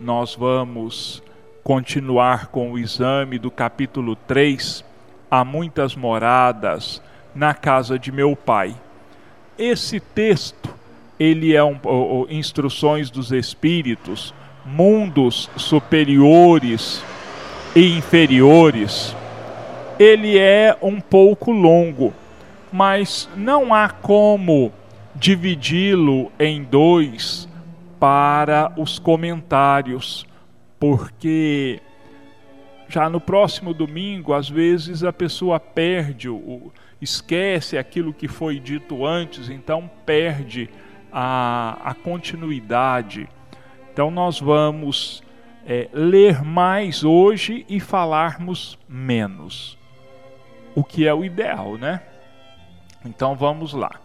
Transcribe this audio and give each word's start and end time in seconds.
nós 0.00 0.34
vamos 0.34 1.22
continuar 1.64 2.46
com 2.46 2.72
o 2.72 2.78
exame 2.78 3.38
do 3.38 3.50
capítulo 3.50 4.14
3. 4.14 4.84
Há 5.30 5.44
muitas 5.44 5.96
moradas 5.96 7.02
na 7.34 7.52
casa 7.52 7.98
de 7.98 8.12
meu 8.12 8.36
pai. 8.36 8.74
Esse 9.58 9.98
texto, 9.98 10.72
ele 11.18 11.54
é 11.54 11.62
um, 11.62 11.76
instruções 12.30 13.10
dos 13.10 13.32
espíritos, 13.32 14.32
mundos 14.64 15.50
superiores 15.56 17.02
e 17.74 17.96
inferiores. 17.96 19.16
Ele 19.98 20.38
é 20.38 20.76
um 20.80 21.00
pouco 21.00 21.50
longo, 21.50 22.14
mas 22.72 23.28
não 23.36 23.74
há 23.74 23.88
como 23.88 24.72
dividi-lo 25.14 26.30
em 26.38 26.62
dois 26.62 27.47
para 27.98 28.72
os 28.76 28.98
comentários, 28.98 30.26
porque 30.78 31.80
já 32.88 33.08
no 33.10 33.20
próximo 33.20 33.74
domingo, 33.74 34.32
às 34.32 34.48
vezes 34.48 35.04
a 35.04 35.12
pessoa 35.12 35.60
perde, 35.60 36.28
o, 36.28 36.72
esquece 37.00 37.76
aquilo 37.76 38.14
que 38.14 38.26
foi 38.26 38.58
dito 38.58 39.04
antes, 39.04 39.50
então 39.50 39.90
perde 40.06 40.70
a, 41.12 41.78
a 41.82 41.94
continuidade. 41.94 43.28
Então 43.92 44.10
nós 44.10 44.40
vamos 44.40 45.22
é, 45.66 45.88
ler 45.92 46.42
mais 46.42 47.04
hoje 47.04 47.66
e 47.68 47.78
falarmos 47.78 48.78
menos, 48.88 49.76
o 50.74 50.82
que 50.82 51.06
é 51.06 51.12
o 51.12 51.24
ideal, 51.24 51.76
né? 51.76 52.00
Então 53.04 53.34
vamos 53.34 53.72
lá. 53.74 54.00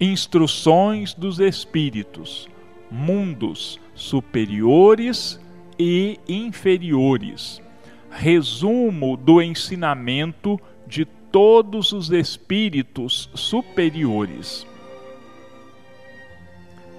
Instruções 0.00 1.14
dos 1.14 1.38
Espíritos, 1.38 2.48
mundos 2.90 3.80
superiores 3.94 5.40
e 5.78 6.18
inferiores. 6.28 7.62
Resumo 8.10 9.16
do 9.16 9.40
ensinamento 9.40 10.60
de 10.86 11.04
todos 11.04 11.92
os 11.92 12.10
espíritos 12.10 13.30
superiores. 13.34 14.66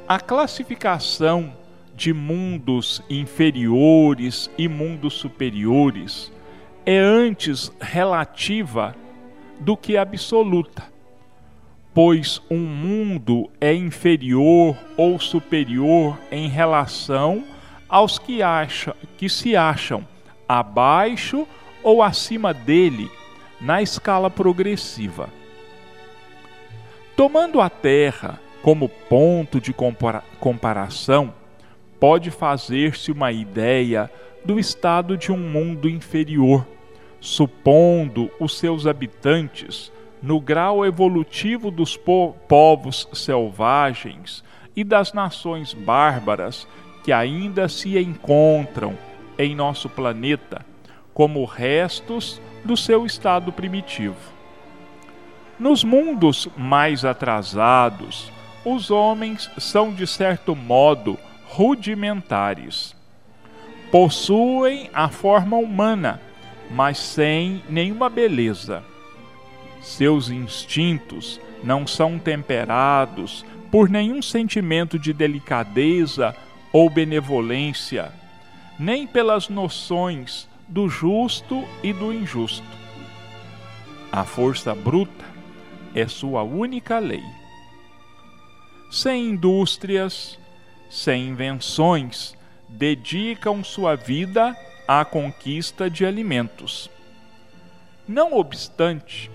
A 0.07 0.19
classificação 0.19 1.55
de 1.95 2.13
mundos 2.13 3.01
inferiores 3.09 4.49
e 4.57 4.67
mundos 4.67 5.13
superiores 5.13 6.31
é 6.85 6.97
antes 6.97 7.71
relativa 7.79 8.95
do 9.59 9.77
que 9.77 9.97
absoluta 9.97 10.90
pois 11.93 12.41
um 12.49 12.59
mundo 12.59 13.49
é 13.59 13.73
inferior 13.73 14.77
ou 14.95 15.19
superior 15.19 16.17
em 16.31 16.47
relação 16.47 17.43
aos 17.89 18.17
que, 18.17 18.41
acha, 18.41 18.95
que 19.17 19.27
se 19.27 19.55
acham 19.55 20.07
abaixo 20.47 21.45
ou 21.83 22.01
acima 22.01 22.53
dele 22.53 23.11
na 23.59 23.81
escala 23.81 24.29
progressiva. 24.29 25.29
Tomando 27.15 27.59
a 27.59 27.69
Terra 27.69 28.39
como 28.61 28.87
ponto 28.87 29.59
de 29.59 29.73
compara 29.73 30.23
comparação, 30.39 31.33
pode 31.99 32.31
fazer-se 32.31 33.11
uma 33.11 33.31
ideia 33.31 34.09
do 34.45 34.59
estado 34.59 35.17
de 35.17 35.31
um 35.31 35.37
mundo 35.37 35.89
inferior, 35.89 36.65
supondo 37.19 38.31
os 38.39 38.57
seus 38.57 38.87
habitantes 38.87 39.91
no 40.21 40.39
grau 40.39 40.85
evolutivo 40.85 41.71
dos 41.71 41.97
po 41.97 42.35
povos 42.47 43.07
selvagens 43.13 44.43
e 44.75 44.83
das 44.83 45.13
nações 45.13 45.73
bárbaras 45.73 46.67
que 47.03 47.11
ainda 47.11 47.67
se 47.67 47.97
encontram 47.97 48.97
em 49.37 49.55
nosso 49.55 49.89
planeta 49.89 50.63
como 51.13 51.43
restos 51.43 52.39
do 52.63 52.77
seu 52.77 53.05
estado 53.05 53.51
primitivo. 53.51 54.15
Nos 55.59 55.83
mundos 55.83 56.47
mais 56.55 57.03
atrasados, 57.03 58.31
os 58.63 58.91
homens 58.91 59.49
são 59.57 59.91
de 59.91 60.05
certo 60.05 60.55
modo 60.55 61.17
rudimentares. 61.47 62.95
Possuem 63.91 64.89
a 64.93 65.09
forma 65.09 65.57
humana, 65.57 66.21
mas 66.69 66.97
sem 66.97 67.61
nenhuma 67.67 68.09
beleza 68.09 68.83
seus 69.81 70.29
instintos 70.29 71.39
não 71.63 71.85
são 71.85 72.17
temperados 72.17 73.45
por 73.71 73.89
nenhum 73.89 74.21
sentimento 74.21 74.99
de 74.99 75.13
delicadeza 75.13 76.35
ou 76.71 76.89
benevolência, 76.89 78.11
nem 78.77 79.07
pelas 79.07 79.49
noções 79.49 80.47
do 80.67 80.87
justo 80.87 81.63
e 81.83 81.91
do 81.91 82.13
injusto. 82.13 82.65
A 84.11 84.23
força 84.23 84.75
bruta 84.75 85.25
é 85.95 86.07
sua 86.07 86.43
única 86.43 86.99
lei. 86.99 87.23
Sem 88.89 89.29
indústrias, 89.29 90.37
sem 90.89 91.29
invenções, 91.29 92.35
dedicam 92.67 93.63
sua 93.63 93.95
vida 93.95 94.55
à 94.87 95.05
conquista 95.05 95.89
de 95.89 96.05
alimentos. 96.05 96.89
Não 98.07 98.33
obstante, 98.33 99.31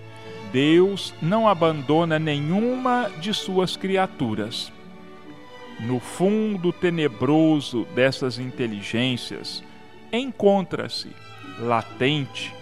Deus 0.51 1.13
não 1.21 1.47
abandona 1.47 2.17
nenhuma 2.17 3.09
de 3.19 3.33
suas 3.33 3.75
criaturas. 3.75 4.71
No 5.79 5.99
fundo 5.99 6.71
tenebroso 6.71 7.85
dessas 7.93 8.39
inteligências 8.39 9.63
encontra-se, 10.11 11.09
latente, 11.59 12.53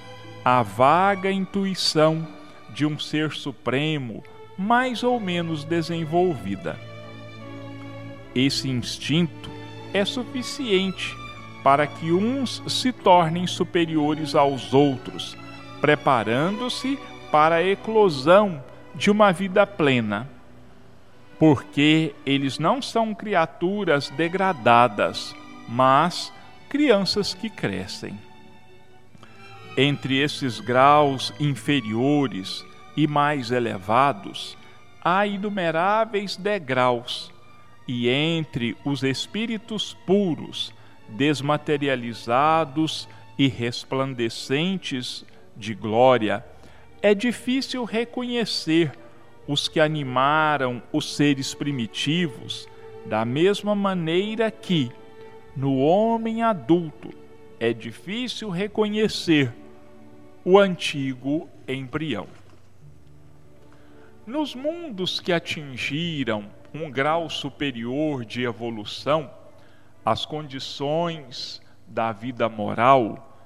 a 0.44 0.62
vaga 0.62 1.32
intuição 1.32 2.28
de 2.74 2.86
um 2.86 3.00
ser 3.00 3.32
supremo 3.32 4.24
mais 4.58 5.04
ou 5.04 5.20
menos 5.20 5.64
desenvolvida. 5.64 6.80
Esse 8.34 8.70
instinto 8.70 9.50
é 9.94 10.04
suficiente 10.04 11.16
para 11.64 11.88
que 11.88 12.12
uns 12.12 12.62
se 12.68 12.92
tornem 12.92 13.48
superiores 13.48 14.36
aos 14.36 14.74
outros, 14.74 15.38
preparando-se 15.82 17.00
para 17.36 17.56
a 17.56 17.64
eclosão 17.66 18.64
de 18.96 19.12
uma 19.12 19.34
vida 19.34 19.68
plena, 19.68 20.26
porque 21.38 22.16
eles 22.26 22.58
não 22.58 22.82
são 22.82 23.14
criaturas 23.14 24.10
degradadas, 24.10 25.36
mas 25.68 26.32
crianças 26.70 27.34
que 27.34 27.50
crescem. 27.50 28.18
Entre 29.76 30.18
esses 30.18 30.62
graus 30.62 31.34
inferiores 31.38 32.66
e 32.96 33.06
mais 33.06 33.52
elevados, 33.52 34.58
há 35.04 35.28
inumeráveis 35.28 36.38
degraus, 36.38 37.30
e 37.86 38.08
entre 38.08 38.78
os 38.86 39.04
espíritos 39.04 39.94
puros, 40.08 40.74
desmaterializados 41.10 43.10
e 43.38 43.50
resplandecentes 43.50 45.26
de 45.58 45.74
glória, 45.74 46.42
é 47.02 47.14
difícil 47.14 47.84
reconhecer 47.84 48.92
os 49.48 49.68
que 49.68 49.80
animaram 49.80 50.82
os 50.92 51.16
seres 51.16 51.54
primitivos 51.54 52.68
da 53.06 53.24
mesma 53.24 53.76
maneira 53.76 54.50
que, 54.50 54.92
no 55.56 55.78
homem 55.78 56.42
adulto, 56.42 57.14
é 57.60 57.72
difícil 57.72 58.50
reconhecer 58.50 59.54
o 60.44 60.58
antigo 60.58 61.48
embrião. 61.68 62.28
Nos 64.26 64.56
mundos 64.56 65.20
que 65.20 65.32
atingiram 65.32 66.46
um 66.74 66.90
grau 66.90 67.30
superior 67.30 68.26
de 68.26 68.44
evolução, 68.44 69.30
as 70.04 70.26
condições 70.26 71.62
da 71.88 72.12
vida 72.12 72.50
moral 72.50 73.38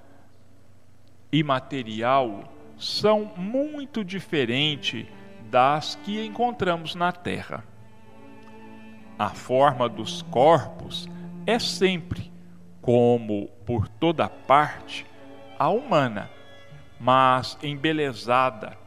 e 1.31 1.43
material 1.43 2.51
são 2.79 3.31
muito 3.35 4.03
diferentes 4.03 5.05
das 5.51 5.93
que 5.95 6.25
encontramos 6.25 6.95
na 6.95 7.11
Terra. 7.11 7.63
A 9.17 9.29
forma 9.29 9.89
dos 9.89 10.21
corpos 10.23 11.07
é 11.45 11.59
sempre, 11.59 12.31
como 12.81 13.47
por 13.65 13.87
toda 13.87 14.27
parte, 14.29 15.05
a 15.57 15.69
humana, 15.69 16.29
mas 16.99 17.57
embelezada, 17.61 18.77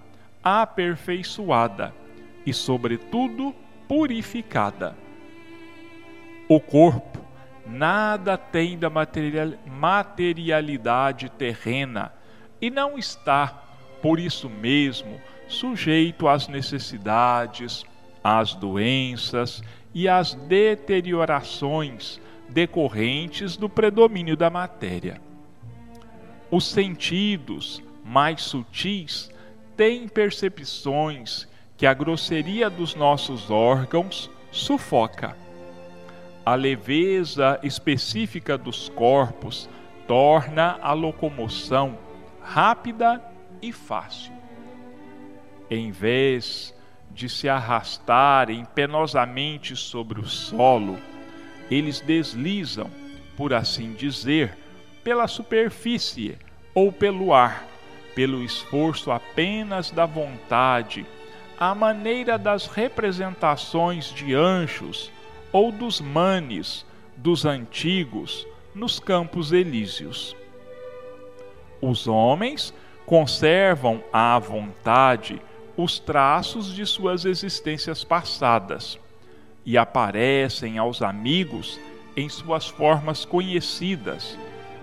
aperfeiçoada 0.43 1.95
e, 2.47 2.55
sobretudo, 2.55 3.55
purificada. 3.87 4.97
O 6.49 6.59
corpo 6.59 7.21
nada 7.67 8.39
tem 8.39 8.79
da 8.79 8.91
materialidade 8.91 11.29
terrena 11.31 12.13
e 12.61 12.69
não 12.71 12.99
está 12.99 13.63
por 14.03 14.19
isso 14.19 14.51
mesmo, 14.51 15.21
sujeito 15.47 16.27
às 16.27 16.49
necessidades, 16.49 17.85
às 18.23 18.55
doenças 18.55 19.63
e 19.95 20.09
às 20.09 20.35
deteriorações 20.35 22.21
decorrentes 22.49 23.57
do 23.57 23.69
predomínio 23.69 24.37
da 24.37 24.51
matéria. 24.51 25.21
Os 26.51 26.67
sentidos 26.67 27.83
mais 28.05 28.43
sutis 28.43 29.31
têm 29.77 30.09
percepções 30.09 31.49
que 31.77 31.87
a 31.87 31.95
grosseria 31.95 32.69
dos 32.69 32.95
nossos 32.95 33.51
órgãos 33.51 34.31
sufoca. 34.51 35.37
A 36.45 36.55
leveza 36.55 37.59
específica 37.63 38.59
dos 38.59 38.89
corpos 38.89 39.69
torna 40.07 40.79
a 40.83 40.93
locomoção 40.93 41.97
rápida 42.41 43.32
e 43.63 43.73
fácil. 43.73 44.33
Em 45.71 45.91
vez 45.91 46.75
de 47.11 47.29
se 47.29 47.49
arrastarem 47.49 48.65
penosamente 48.75 49.77
sobre 49.77 50.21
o 50.21 50.27
solo, 50.27 50.99
eles 51.71 52.01
deslizam, 52.01 52.91
por 53.37 53.55
assim 53.55 53.93
dizer, 53.93 54.59
pela 55.05 55.27
superfície 55.27 56.37
ou 56.75 56.93
pelo 56.93 57.33
ar, 57.33 57.67
pelo 58.15 58.43
esforço 58.43 59.11
apenas 59.11 59.91
da 59.91 60.05
vontade, 60.05 61.07
à 61.59 61.75
maneira 61.75 62.37
das 62.37 62.67
representações 62.67 64.13
de 64.13 64.35
anjos 64.35 65.11
ou 65.53 65.71
dos 65.71 66.01
manes 66.01 66.85
dos 67.17 67.45
antigos 67.45 68.47
nos 68.75 68.99
campos 68.99 69.53
elíseos. 69.53 70.37
Os 71.81 72.07
homens 72.07 72.73
conservam 73.07 74.03
à 74.13 74.39
vontade 74.39 75.41
os 75.77 75.99
traços 75.99 76.75
de 76.75 76.85
suas 76.87 77.25
existências 77.25 78.05
passadas 78.05 78.99
e 79.65 79.79
aparecem 79.79 80.79
aos 80.79 81.03
amigos 81.03 81.79
em 82.17 82.29
suas 82.29 82.69
formas 82.69 83.25
conhecidas, 83.25 84.39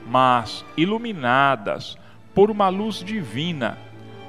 mas 0.07 0.66
iluminadas 0.75 1.98
por 2.33 2.50
uma 2.50 2.69
luz 2.69 3.04
divina, 3.04 3.77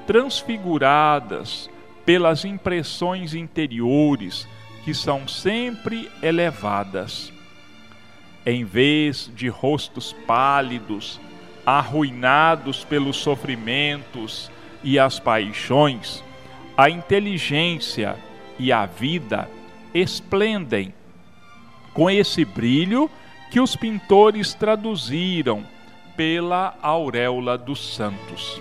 transfiguradas 0.06 1.70
pelas 2.04 2.44
impressões 2.44 3.34
interiores 3.34 4.46
que 4.84 4.93
são 4.93 5.28
sempre 5.28 6.10
elevadas. 6.22 7.32
Em 8.44 8.64
vez 8.64 9.31
de 9.34 9.48
rostos 9.48 10.12
pálidos, 10.26 11.20
arruinados 11.78 12.84
pelos 12.84 13.17
sofrimentos 13.17 14.50
e 14.82 14.99
as 14.99 15.19
paixões, 15.20 16.25
a 16.76 16.90
inteligência 16.90 18.17
e 18.58 18.72
a 18.72 18.87
vida 18.87 19.49
esplendem 19.94 20.93
com 21.93 22.11
esse 22.11 22.44
brilho 22.44 23.11
que 23.50 23.61
os 23.61 23.76
pintores 23.76 24.55
traduziram 24.55 25.64
pela 26.17 26.76
auréola 26.82 27.58
dos 27.58 27.94
santos. 27.94 28.61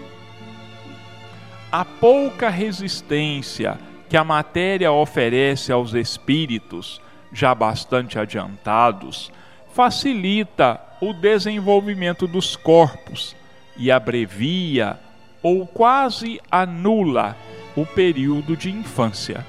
A 1.71 1.85
pouca 1.85 2.50
resistência 2.50 3.77
que 4.09 4.17
a 4.17 4.23
matéria 4.23 4.91
oferece 4.91 5.71
aos 5.71 5.94
espíritos, 5.94 7.00
já 7.31 7.53
bastante 7.53 8.17
adiantados, 8.17 9.31
facilita 9.74 10.80
o 11.01 11.13
desenvolvimento 11.13 12.27
dos 12.27 12.56
corpos 12.56 13.36
e 13.77 13.92
abrevia 13.92 15.00
ou 15.42 15.66
quase 15.66 16.39
anula 16.51 17.36
o 17.75 17.86
período 17.86 18.57
de 18.57 18.69
infância. 18.69 19.45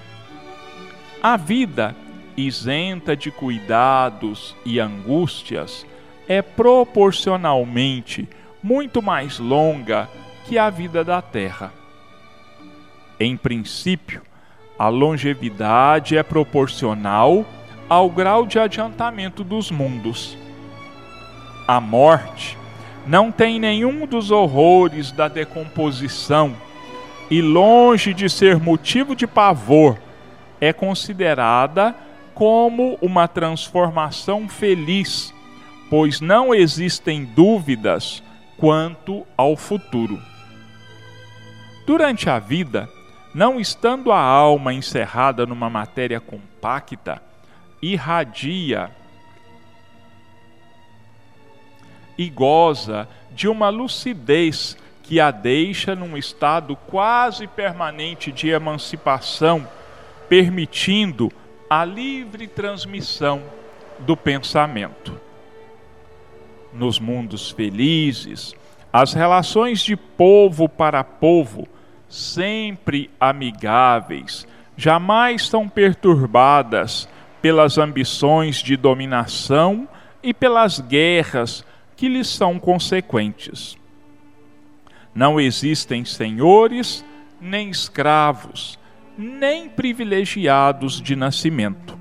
A 1.23 1.37
vida, 1.37 1.95
isenta 2.37 3.17
de 3.17 3.31
cuidados 3.31 4.57
e 4.65 4.79
angústias, 4.79 5.85
é 6.29 6.41
proporcionalmente 6.41 8.29
muito 8.63 9.03
mais 9.03 9.39
longa 9.39 10.09
que 10.47 10.57
a 10.57 10.71
vida 10.71 11.03
da 11.03 11.21
terra. 11.21 11.73
Em 13.19 13.37
princípio, 13.37 14.23
a 14.79 14.89
longevidade 14.89 16.17
é 16.17 16.23
proporcional 16.23 17.45
ao 17.91 18.09
grau 18.09 18.47
de 18.47 18.57
adiantamento 18.57 19.43
dos 19.43 19.69
mundos. 19.69 20.39
A 21.67 21.81
morte 21.81 22.57
não 23.05 23.33
tem 23.33 23.59
nenhum 23.59 24.07
dos 24.07 24.31
horrores 24.31 25.11
da 25.11 25.27
decomposição 25.27 26.55
e, 27.29 27.43
longe 27.43 28.15
de 28.15 28.31
ser 28.31 28.61
motivo 28.61 29.17
de 29.17 29.27
pavor, 29.27 29.99
é 30.61 30.73
considerada 30.73 31.93
como 32.33 32.97
uma 33.03 33.27
transformação 33.27 34.49
feliz, 34.49 35.35
pois 35.91 36.21
não 36.21 36.55
existem 36.55 37.25
dúvidas 37.25 38.23
quanto 38.57 39.27
ao 39.37 39.57
futuro. 39.57 40.23
Durante 41.85 42.31
a 42.31 42.39
vida, 42.39 42.89
não 43.35 43.59
estando 43.59 44.13
a 44.13 44.21
alma 44.21 44.73
encerrada 44.73 45.45
numa 45.45 45.69
matéria 45.69 46.21
compacta, 46.21 47.21
irradia 47.83 48.91
e 52.17 52.29
goza 52.29 53.09
de 53.33 53.49
uma 53.49 53.69
lucidez 53.71 54.77
que 55.03 55.19
a 55.19 55.31
deixa 55.31 55.95
num 55.95 56.17
estado 56.17 56.77
quase 56.77 57.47
permanente 57.47 58.31
de 58.31 58.51
emancipação, 58.51 59.67
permitindo 60.29 61.33
a 61.69 61.85
livre 61.85 62.47
transmissão 62.47 63.43
do 64.01 64.17
pensamento. 64.17 65.19
Nos 66.73 67.01
mundos 67.01 67.51
felizes, 67.51 68.55
as 68.93 69.15
relações 69.15 69.81
de 69.81 69.97
povo 69.97 70.69
para 70.69 71.03
povo 71.03 71.67
sempre 72.09 73.11
amigáveis, 73.19 74.47
jamais 74.77 75.47
são 75.47 75.69
perturbadas 75.69 77.09
pelas 77.41 77.79
ambições 77.79 78.57
de 78.57 78.77
dominação 78.77 79.89
e 80.23 80.35
pelas 80.35 80.81
guerras 80.81 81.65
que 81.97 82.09
lhes 82.09 82.29
são 82.29 82.59
consequentes. 82.59 83.77
Não 85.15 85.41
existem 85.41 86.05
senhores, 86.05 87.05
nem 87.41 87.71
escravos, 87.71 88.79
nem 89.17 89.69
privilegiados 89.69 91.01
de 91.01 91.17
nascimento. 91.17 91.99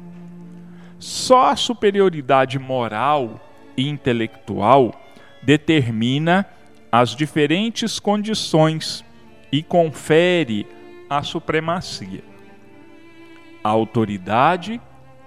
Só 0.99 1.47
a 1.47 1.55
superioridade 1.55 2.59
moral 2.59 3.39
e 3.75 3.87
intelectual 3.87 4.93
determina 5.41 6.45
as 6.91 7.15
diferentes 7.15 7.99
condições 7.99 9.03
e 9.51 9.63
confere 9.63 10.67
a 11.09 11.23
supremacia. 11.23 12.23
A 13.63 13.69
autoridade 13.69 14.79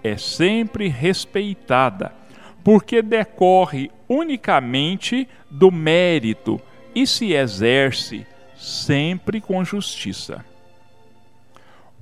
é 0.03 0.17
sempre 0.17 0.89
respeitada, 0.89 2.13
porque 2.65 3.03
decorre 3.03 3.91
unicamente 4.09 5.29
do 5.51 5.71
mérito 5.71 6.61
e 6.95 7.07
se 7.07 7.33
exerce 7.33 8.27
sempre 8.57 9.41
com 9.41 9.65
justiça. 9.65 10.45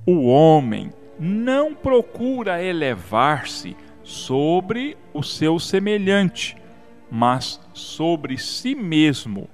O 0.05 0.27
homem 0.27 0.91
não 1.19 1.73
procura 1.73 2.63
elevar-se 2.63 3.75
sobre 4.03 4.97
o 5.13 5.23
seu 5.23 5.59
semelhante, 5.59 6.57
mas 7.09 7.59
sobre 7.73 8.37
si 8.37 8.73
mesmo, 8.73 9.47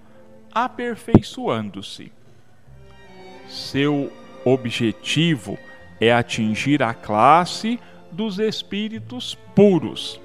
aperfeiçoando-se. 0.54 2.12
Seu 3.48 4.12
objetivo 4.46 5.58
é 6.00 6.14
atingir 6.14 6.82
a 6.82 6.94
classe 6.94 7.80
dos 8.12 8.40
espíritos 8.40 9.36
puros. 9.56 10.20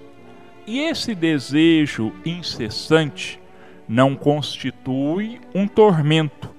E 0.66 0.80
esse 0.80 1.14
desejo 1.14 2.12
incessante 2.24 3.40
não 3.88 4.14
constitui 4.14 5.40
um 5.54 5.66
tormento, 5.66 6.50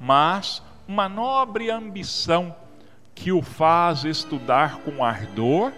mas 0.00 0.62
uma 0.86 1.08
nobre 1.08 1.70
ambição 1.70 2.54
que 3.14 3.32
o 3.32 3.42
faz 3.42 4.04
estudar 4.04 4.78
com 4.78 5.04
ardor 5.04 5.72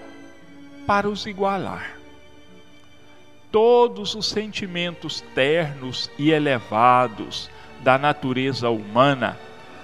para 0.87 1.09
os 1.09 1.27
igualar. 1.27 1.97
Todos 3.51 4.15
os 4.15 4.29
sentimentos 4.29 5.23
ternos 5.35 6.11
e 6.19 6.31
elevados 6.31 7.51
da 7.83 7.99
natureza 7.99 8.71
humana 8.71 9.37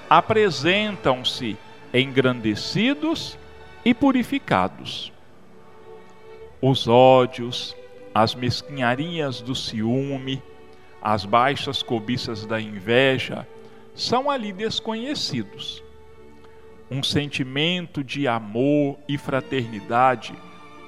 apresentam-se 0.09 1.57
engrandecidos 1.93 3.39
e 3.87 3.95
purificados. 3.95 5.13
Os 6.61 6.89
ódios, 6.89 7.77
as 8.13 8.35
mesquinharias 8.35 9.41
do 9.41 9.55
ciúme, 9.55 10.43
as 11.01 11.25
baixas 11.25 11.85
cobiças 11.85 12.45
da 12.45 12.61
inveja 12.61 13.47
são 13.95 14.29
ali 14.29 14.53
desconhecidos. 14.53 15.85
Um 16.91 17.01
sentimento 17.01 18.03
de 18.03 18.27
amor 18.27 18.99
e 19.09 19.17
fraternidade 19.17 20.35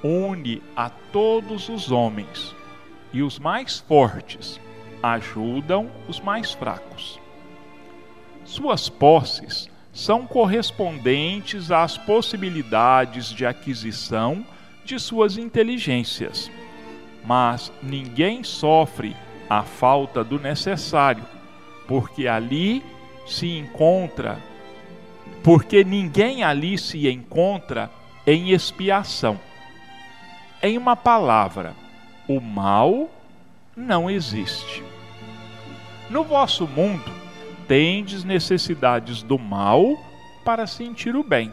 une 0.02 0.60
a 0.74 0.90
todos 0.90 1.68
os 1.68 1.92
homens, 1.92 2.52
e 3.12 3.22
os 3.22 3.38
mais 3.38 3.78
fortes 3.78 4.60
ajudam 5.00 5.88
os 6.08 6.18
mais 6.18 6.50
fracos. 6.52 7.20
Suas 8.44 8.88
posses 8.88 9.70
são 9.98 10.24
correspondentes 10.24 11.72
às 11.72 11.98
possibilidades 11.98 13.30
de 13.30 13.44
aquisição 13.44 14.46
de 14.84 14.96
suas 14.96 15.36
inteligências, 15.36 16.48
mas 17.24 17.72
ninguém 17.82 18.44
sofre 18.44 19.16
a 19.50 19.64
falta 19.64 20.22
do 20.22 20.38
necessário, 20.38 21.24
porque 21.88 22.28
ali 22.28 22.80
se 23.26 23.48
encontra, 23.58 24.38
porque 25.42 25.82
ninguém 25.82 26.44
ali 26.44 26.78
se 26.78 27.08
encontra 27.08 27.90
em 28.24 28.50
expiação. 28.52 29.36
Em 30.62 30.78
uma 30.78 30.94
palavra, 30.94 31.74
o 32.28 32.40
mal 32.40 33.10
não 33.76 34.08
existe. 34.08 34.84
No 36.08 36.22
vosso 36.22 36.68
mundo, 36.68 37.17
tendes 37.68 38.24
necessidades 38.24 39.22
do 39.22 39.38
mal 39.38 39.96
para 40.44 40.66
sentir 40.66 41.14
o 41.14 41.22
bem, 41.22 41.52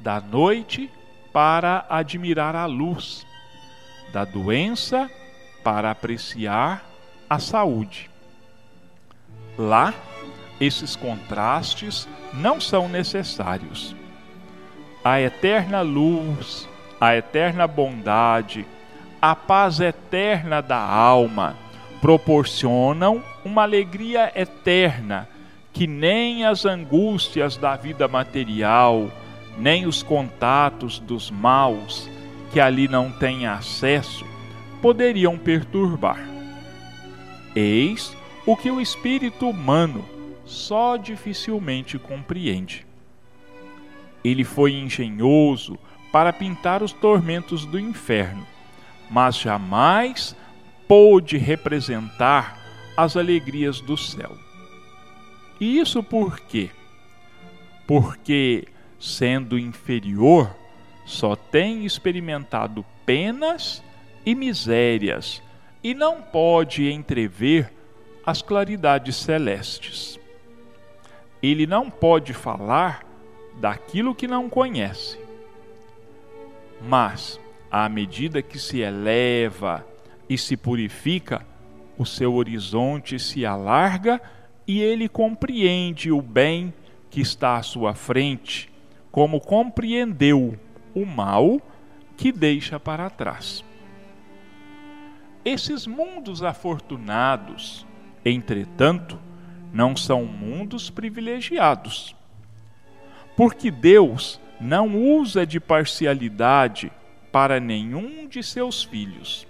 da 0.00 0.20
noite 0.20 0.90
para 1.32 1.86
admirar 1.88 2.56
a 2.56 2.66
luz, 2.66 3.24
da 4.12 4.24
doença 4.24 5.08
para 5.62 5.92
apreciar 5.92 6.84
a 7.30 7.38
saúde. 7.38 8.10
Lá, 9.56 9.94
esses 10.60 10.96
contrastes 10.96 12.08
não 12.32 12.60
são 12.60 12.88
necessários. 12.88 13.94
A 15.04 15.20
eterna 15.20 15.80
luz, 15.80 16.68
a 17.00 17.16
eterna 17.16 17.66
bondade, 17.66 18.66
a 19.22 19.36
paz 19.36 19.78
eterna 19.78 20.60
da 20.60 20.78
alma 20.78 21.63
proporcionam 22.04 23.24
uma 23.42 23.62
alegria 23.62 24.30
eterna 24.38 25.26
que 25.72 25.86
nem 25.86 26.44
as 26.44 26.66
angústias 26.66 27.56
da 27.56 27.76
vida 27.76 28.06
material, 28.06 29.10
nem 29.56 29.86
os 29.86 30.02
contatos 30.02 30.98
dos 30.98 31.30
maus 31.30 32.06
que 32.52 32.60
ali 32.60 32.88
não 32.88 33.10
têm 33.10 33.46
acesso 33.46 34.26
poderiam 34.82 35.38
perturbar. 35.38 36.22
Eis 37.56 38.14
o 38.44 38.54
que 38.54 38.70
o 38.70 38.82
espírito 38.82 39.48
humano 39.48 40.04
só 40.44 40.98
dificilmente 40.98 41.98
compreende. 41.98 42.86
Ele 44.22 44.44
foi 44.44 44.74
engenhoso 44.74 45.78
para 46.12 46.34
pintar 46.34 46.82
os 46.82 46.92
tormentos 46.92 47.64
do 47.64 47.80
inferno, 47.80 48.46
mas 49.10 49.38
jamais 49.38 50.36
pôde 50.86 51.36
representar 51.36 52.58
as 52.96 53.16
alegrias 53.16 53.80
do 53.80 53.96
céu. 53.96 54.36
E 55.60 55.78
isso 55.78 56.02
por 56.02 56.38
quê? 56.40 56.70
Porque, 57.86 58.66
sendo 58.98 59.58
inferior, 59.58 60.54
só 61.04 61.36
tem 61.36 61.84
experimentado 61.84 62.84
penas 63.04 63.82
e 64.24 64.34
misérias 64.34 65.42
e 65.82 65.94
não 65.94 66.22
pode 66.22 66.90
entrever 66.90 67.70
as 68.24 68.40
claridades 68.40 69.16
celestes. 69.16 70.18
Ele 71.42 71.66
não 71.66 71.90
pode 71.90 72.32
falar 72.32 73.04
daquilo 73.60 74.14
que 74.14 74.26
não 74.26 74.48
conhece. 74.48 75.18
Mas, 76.80 77.38
à 77.70 77.88
medida 77.88 78.40
que 78.40 78.58
se 78.58 78.80
eleva 78.80 79.86
e 80.34 80.38
se 80.38 80.56
purifica, 80.56 81.46
o 81.96 82.04
seu 82.04 82.34
horizonte 82.34 83.18
se 83.20 83.46
alarga 83.46 84.20
e 84.66 84.80
ele 84.80 85.08
compreende 85.08 86.10
o 86.10 86.20
bem 86.20 86.74
que 87.08 87.20
está 87.20 87.56
à 87.56 87.62
sua 87.62 87.94
frente, 87.94 88.68
como 89.12 89.40
compreendeu 89.40 90.58
o 90.92 91.06
mal 91.06 91.60
que 92.16 92.32
deixa 92.32 92.80
para 92.80 93.08
trás. 93.08 93.64
Esses 95.44 95.86
mundos 95.86 96.42
afortunados, 96.42 97.86
entretanto, 98.24 99.18
não 99.72 99.96
são 99.96 100.24
mundos 100.24 100.90
privilegiados. 100.90 102.16
Porque 103.36 103.70
Deus 103.70 104.40
não 104.60 104.96
usa 104.96 105.46
de 105.46 105.60
parcialidade 105.60 106.90
para 107.30 107.60
nenhum 107.60 108.26
de 108.26 108.42
seus 108.42 108.82
filhos. 108.82 109.46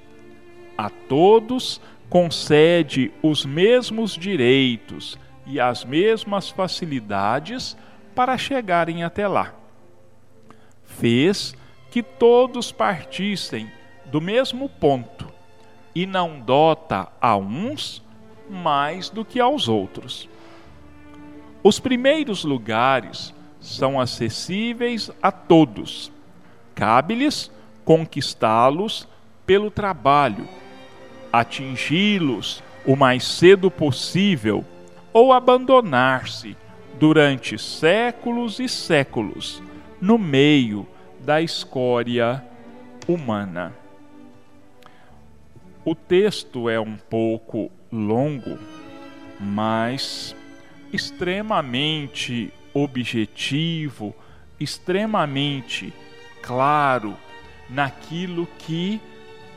A 0.76 0.90
todos 0.90 1.80
concede 2.08 3.12
os 3.22 3.44
mesmos 3.44 4.12
direitos 4.12 5.18
e 5.46 5.60
as 5.60 5.84
mesmas 5.84 6.48
facilidades 6.48 7.76
para 8.14 8.38
chegarem 8.38 9.02
até 9.02 9.26
lá. 9.26 9.54
Fez 10.84 11.54
que 11.90 12.02
todos 12.02 12.72
partissem 12.72 13.70
do 14.06 14.20
mesmo 14.20 14.68
ponto 14.68 15.32
e 15.94 16.06
não 16.06 16.40
dota 16.40 17.08
a 17.20 17.36
uns 17.36 18.02
mais 18.50 19.08
do 19.08 19.24
que 19.24 19.40
aos 19.40 19.68
outros. 19.68 20.28
Os 21.62 21.80
primeiros 21.80 22.44
lugares 22.44 23.32
são 23.60 23.98
acessíveis 23.98 25.10
a 25.22 25.32
todos. 25.32 26.12
Cabe-lhes 26.74 27.50
conquistá-los 27.84 29.08
pelo 29.46 29.70
trabalho, 29.70 30.46
atingi-los 31.40 32.62
o 32.86 32.94
mais 32.94 33.24
cedo 33.24 33.70
possível 33.70 34.64
ou 35.12 35.32
abandonar-se 35.32 36.56
durante 36.98 37.58
séculos 37.58 38.60
e 38.60 38.68
séculos 38.68 39.60
no 40.00 40.16
meio 40.16 40.86
da 41.20 41.40
escória 41.42 42.44
humana. 43.08 43.74
O 45.84 45.94
texto 45.94 46.68
é 46.68 46.78
um 46.78 46.96
pouco 46.96 47.70
longo, 47.90 48.56
mas 49.40 50.36
extremamente 50.92 52.52
objetivo, 52.72 54.14
extremamente 54.60 55.92
claro 56.40 57.16
naquilo 57.68 58.46
que 58.58 59.00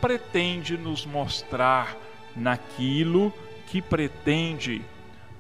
pretende 0.02 0.78
nos 0.78 1.06
mostrar, 1.06 1.98
naquilo 2.36 3.34
que 3.68 3.82
pretende 3.82 4.82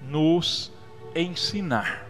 nos 0.02 0.72
ensinar. 1.16 2.08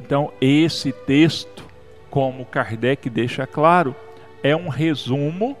Então, 0.00 0.32
esse 0.40 0.92
texto, 0.92 1.64
como 2.08 2.46
Kardec 2.46 3.10
deixa 3.10 3.46
claro, 3.46 3.94
é 4.42 4.56
um 4.56 4.68
resumo 4.68 5.56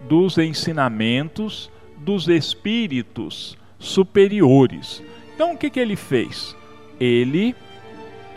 dos 0.00 0.36
ensinamentos 0.38 1.70
dos 1.96 2.28
espíritos 2.28 3.56
superiores. 3.78 5.02
Então, 5.34 5.54
o 5.54 5.58
que, 5.58 5.70
que 5.70 5.80
ele 5.80 5.96
fez? 5.96 6.54
Ele 7.00 7.54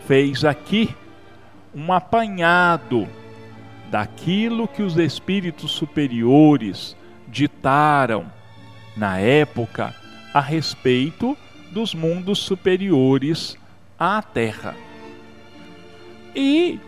fez 0.06 0.44
aqui 0.44 0.94
um 1.74 1.92
apanhado 1.92 3.08
daquilo 3.90 4.68
que 4.68 4.82
os 4.82 4.96
espíritos 4.96 5.72
superiores 5.72 6.96
ditaram 7.28 8.30
na 8.96 9.18
época 9.18 9.94
a 10.32 10.40
respeito 10.40 11.36
dos 11.70 11.94
mundos 11.94 12.38
superiores 12.38 13.56
à 13.98 14.22
Terra. 14.22 14.76
E 16.34 16.78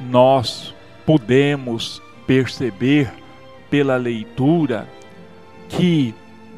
nós 0.00 0.74
podemos 1.06 2.02
perceber 2.26 3.12
pela 3.70 3.96
leitura 3.96 4.88
que 5.68 6.14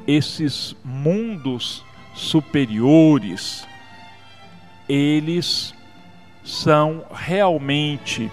esses 0.06 0.74
mundos 0.84 1.84
superiores 2.14 3.66
eles 4.88 5.74
são 6.44 7.04
realmente 7.12 8.30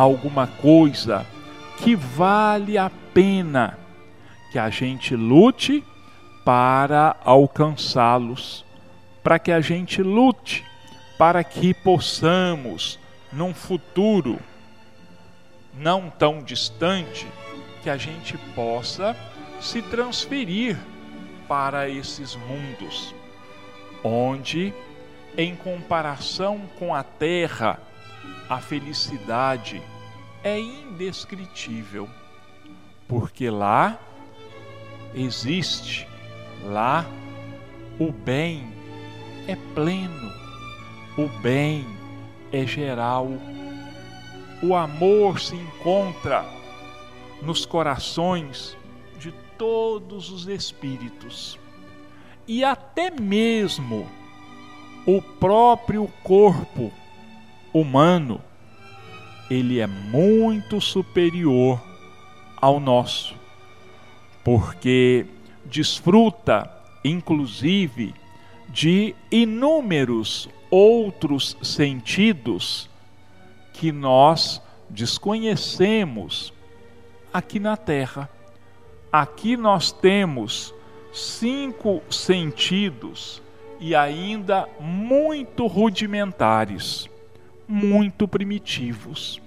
alguma 0.00 0.46
coisa 0.46 1.26
que 1.78 1.94
vale 1.94 2.76
a 2.76 2.90
pena 3.12 3.78
que 4.52 4.58
a 4.58 4.68
gente 4.68 5.14
lute 5.14 5.84
para 6.44 7.16
alcançá-los, 7.24 8.64
para 9.22 9.38
que 9.38 9.52
a 9.52 9.60
gente 9.60 10.02
lute 10.02 10.64
para 11.20 11.44
que 11.44 11.74
possamos 11.74 12.98
num 13.30 13.52
futuro 13.52 14.38
não 15.74 16.08
tão 16.08 16.42
distante 16.42 17.26
que 17.82 17.90
a 17.90 17.98
gente 17.98 18.38
possa 18.54 19.14
se 19.60 19.82
transferir 19.82 20.78
para 21.46 21.90
esses 21.90 22.34
mundos, 22.36 23.14
onde, 24.02 24.72
em 25.36 25.54
comparação 25.54 26.62
com 26.78 26.94
a 26.94 27.02
terra, 27.02 27.78
a 28.48 28.56
felicidade 28.58 29.82
é 30.42 30.58
indescritível, 30.58 32.08
porque 33.08 33.50
lá 33.50 33.98
existe. 35.14 36.08
Lá, 36.64 37.06
o 37.98 38.12
bem 38.12 38.70
é 39.48 39.56
pleno, 39.74 40.30
o 41.16 41.26
bem 41.40 41.86
é 42.52 42.66
geral. 42.66 43.28
O 44.62 44.74
amor 44.74 45.40
se 45.40 45.56
encontra 45.56 46.44
nos 47.40 47.64
corações 47.64 48.76
de 49.18 49.32
todos 49.56 50.30
os 50.30 50.46
espíritos. 50.46 51.58
E 52.46 52.62
até 52.62 53.10
mesmo 53.10 54.06
o 55.06 55.22
próprio 55.22 56.08
corpo 56.22 56.92
humano, 57.72 58.42
ele 59.50 59.80
é 59.80 59.86
muito 59.86 60.80
superior 60.80 61.82
ao 62.56 62.78
nosso, 62.78 63.34
porque 64.44 65.26
desfruta, 65.64 66.70
inclusive, 67.04 68.14
de 68.68 69.14
inúmeros 69.30 70.48
outros 70.70 71.56
sentidos 71.62 72.88
que 73.72 73.90
nós 73.90 74.62
desconhecemos 74.88 76.52
aqui 77.32 77.58
na 77.58 77.76
Terra. 77.76 78.30
Aqui 79.12 79.56
nós 79.56 79.90
temos 79.90 80.72
cinco 81.12 82.00
sentidos 82.08 83.42
e 83.80 83.94
ainda 83.94 84.68
muito 84.78 85.66
rudimentares, 85.66 87.08
muito 87.70 88.26
primitivos. 88.26 89.40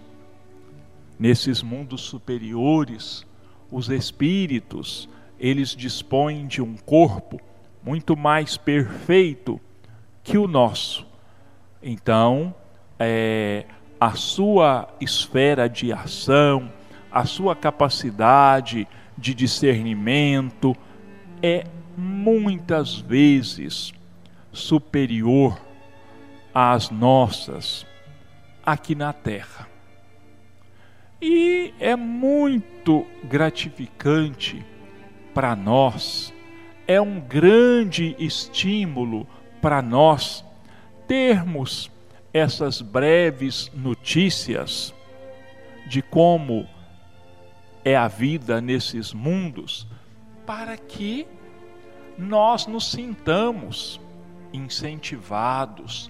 Nesses 1.20 1.62
mundos 1.62 2.02
superiores, 2.02 3.26
os 3.70 3.90
espíritos, 3.90 5.10
eles 5.38 5.76
dispõem 5.76 6.48
de 6.48 6.62
um 6.62 6.78
corpo 6.78 7.40
muito 7.84 8.16
mais 8.16 8.56
perfeito 8.56 9.60
que 10.24 10.38
o 10.38 10.48
nosso. 10.48 11.06
Então, 11.82 12.56
é, 12.98 13.66
a 14.00 14.14
sua 14.14 14.88
esfera 15.02 15.68
de 15.68 15.92
ação, 15.92 16.72
a 17.12 17.26
sua 17.26 17.56
capacidade 17.58 18.88
de 19.18 19.34
discernimento 19.34 20.74
é 21.42 21.66
muitas 21.98 22.96
vezes 22.96 23.94
superior 24.54 25.60
às 26.54 26.90
nossas 26.90 27.86
aqui 28.66 28.96
na 28.96 29.12
Terra. 29.14 29.68
E 31.22 31.74
é 31.80 31.96
muito 31.96 33.06
gratificante 33.24 34.66
para 35.34 35.56
nós, 35.56 36.34
é 36.88 37.00
um 37.00 37.20
grande 37.20 38.16
estímulo 38.20 39.28
para 39.62 39.82
nós 39.82 40.44
termos 41.08 41.90
essas 42.34 42.82
breves 42.82 43.72
notícias 43.74 44.94
de 45.88 46.02
como 46.02 46.68
é 47.86 47.96
a 47.96 48.08
vida 48.08 48.60
nesses 48.60 49.14
mundos, 49.14 49.88
para 50.46 50.78
que 50.78 51.28
nós 52.18 52.68
nos 52.68 52.92
sintamos 52.92 54.00
incentivados, 54.52 56.10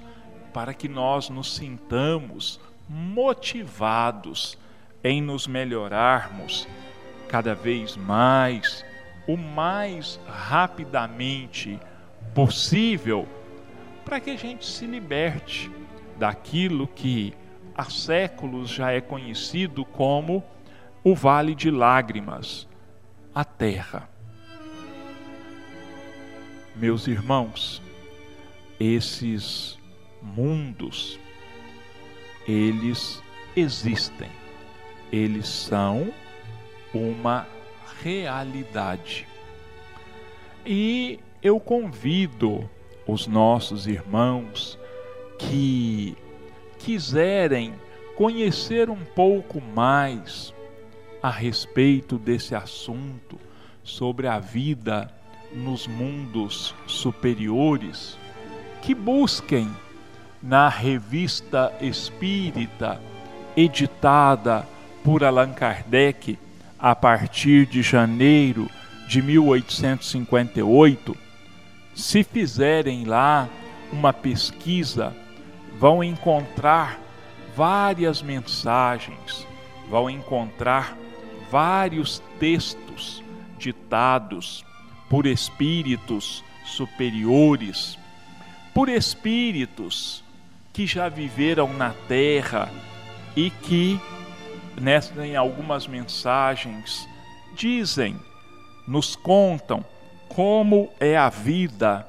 para 0.53 0.73
que 0.73 0.87
nós 0.87 1.29
nos 1.29 1.55
sintamos 1.55 2.59
motivados 2.87 4.57
em 5.03 5.21
nos 5.21 5.47
melhorarmos 5.47 6.67
cada 7.27 7.55
vez 7.55 7.97
mais, 7.97 8.85
o 9.27 9.35
mais 9.35 10.19
rapidamente 10.27 11.79
possível, 12.35 13.27
para 14.05 14.19
que 14.19 14.29
a 14.29 14.35
gente 14.35 14.65
se 14.65 14.85
liberte 14.85 15.71
daquilo 16.17 16.87
que 16.87 17.33
há 17.75 17.85
séculos 17.85 18.69
já 18.69 18.91
é 18.91 19.01
conhecido 19.01 19.83
como 19.83 20.43
o 21.03 21.15
Vale 21.15 21.55
de 21.55 21.71
Lágrimas, 21.71 22.67
a 23.33 23.43
Terra. 23.43 24.07
Meus 26.75 27.07
irmãos, 27.07 27.81
esses 28.79 29.77
mundos, 30.23 31.19
eles 32.47 33.21
existem, 33.55 34.29
eles 35.11 35.47
são 35.47 36.13
uma 36.93 37.47
realidade. 38.01 39.27
E 40.65 41.19
eu 41.41 41.59
convido 41.59 42.69
os 43.05 43.27
nossos 43.27 43.85
irmãos 43.85 44.79
que 45.37 46.15
quiserem 46.79 47.73
conhecer 48.15 48.89
um 48.89 49.03
pouco 49.03 49.59
mais 49.59 50.53
a 51.21 51.29
respeito 51.29 52.17
desse 52.17 52.53
assunto, 52.53 53.39
sobre 53.81 54.27
a 54.27 54.39
vida 54.39 55.13
nos 55.53 55.87
mundos 55.87 56.73
superiores, 56.87 58.17
que 58.81 58.93
busquem 58.93 59.69
na 60.43 60.67
revista 60.67 61.73
espírita 61.79 63.01
editada 63.55 64.67
por 65.01 65.23
Allan 65.23 65.53
Kardec 65.53 66.37
a 66.77 66.93
partir 66.93 67.65
de 67.65 67.81
janeiro 67.81 68.69
de 69.07 69.21
1858, 69.21 71.15
se 71.95 72.25
fizerem 72.25 73.05
lá 73.05 73.47
uma 73.89 74.11
pesquisa, 74.11 75.15
vão 75.79 76.03
encontrar 76.03 76.99
várias 77.55 78.21
mensagens, 78.21 79.47
vão 79.89 80.09
encontrar 80.09 80.97
vários 81.49 82.21
textos 82.37 83.23
ditados 83.57 84.65
por 85.09 85.25
espíritos 85.25 86.43
superiores, 86.65 87.97
por 88.73 88.89
espíritos 88.89 90.22
que 90.73 90.87
já 90.87 91.07
viveram 91.07 91.71
na 91.71 91.91
terra 92.07 92.69
e 93.35 93.51
que 93.51 94.01
nessa, 94.81 95.25
em 95.25 95.35
algumas 95.35 95.85
mensagens, 95.85 97.07
dizem, 97.55 98.19
nos 98.87 99.15
contam 99.15 99.85
como 100.27 100.89
é 100.99 101.15
a 101.15 101.29
vida 101.29 102.07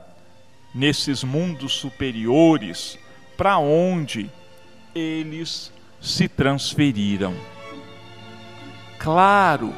nesses 0.74 1.22
mundos 1.22 1.74
superiores 1.74 2.98
para 3.36 3.58
onde 3.58 4.30
eles 4.94 5.70
se 6.00 6.26
transferiram. 6.26 7.34
Claro 8.98 9.74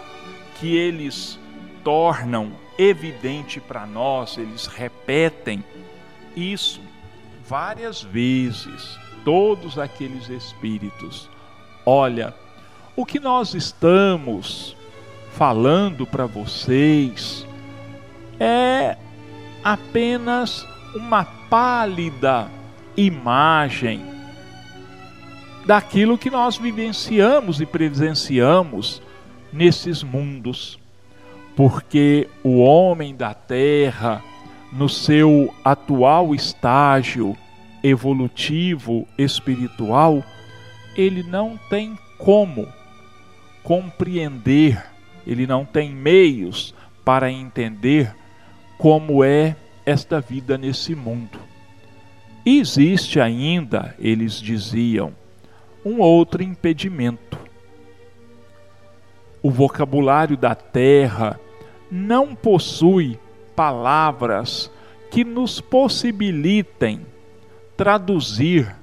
que 0.60 0.76
eles 0.76 1.38
tornam 1.82 2.52
evidente 2.78 3.60
para 3.60 3.84
nós, 3.84 4.38
eles 4.38 4.66
repetem 4.66 5.64
isso 6.36 6.80
várias 7.48 8.02
vezes, 8.02 8.98
todos 9.24 9.78
aqueles 9.78 10.28
espíritos. 10.28 11.28
Olha, 11.84 12.34
o 12.94 13.04
que 13.04 13.20
nós 13.20 13.54
estamos 13.54 14.76
falando 15.32 16.06
para 16.06 16.26
vocês 16.26 17.46
é 18.40 18.96
apenas 19.62 20.66
uma 20.94 21.24
pálida 21.24 22.50
imagem 22.96 24.04
daquilo 25.66 26.16
que 26.16 26.30
nós 26.30 26.56
vivenciamos 26.56 27.60
e 27.60 27.66
presenciamos 27.66 29.02
nesses 29.52 30.02
mundos. 30.02 30.78
Porque 31.54 32.28
o 32.42 32.58
homem 32.58 33.14
da 33.14 33.34
terra, 33.34 34.22
no 34.76 34.90
seu 34.90 35.54
atual 35.64 36.34
estágio 36.34 37.34
evolutivo 37.82 39.08
espiritual, 39.16 40.22
ele 40.94 41.22
não 41.22 41.58
tem 41.70 41.98
como 42.18 42.68
compreender, 43.62 44.84
ele 45.26 45.46
não 45.46 45.64
tem 45.64 45.94
meios 45.94 46.74
para 47.04 47.30
entender 47.30 48.14
como 48.76 49.24
é 49.24 49.56
esta 49.86 50.20
vida 50.20 50.58
nesse 50.58 50.94
mundo. 50.94 51.38
Existe 52.44 53.18
ainda, 53.18 53.94
eles 53.98 54.34
diziam, 54.34 55.14
um 55.84 56.00
outro 56.00 56.42
impedimento. 56.42 57.38
O 59.42 59.50
vocabulário 59.50 60.36
da 60.36 60.54
terra 60.54 61.40
não 61.90 62.34
possui 62.34 63.18
palavras 63.56 64.70
que 65.10 65.24
nos 65.24 65.60
possibilitem 65.60 67.06
traduzir 67.76 68.76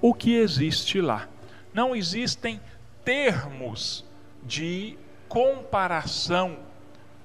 o 0.00 0.12
que 0.12 0.36
existe 0.36 1.00
lá. 1.00 1.26
Não 1.72 1.96
existem 1.96 2.60
termos 3.04 4.04
de 4.42 4.98
comparação 5.28 6.58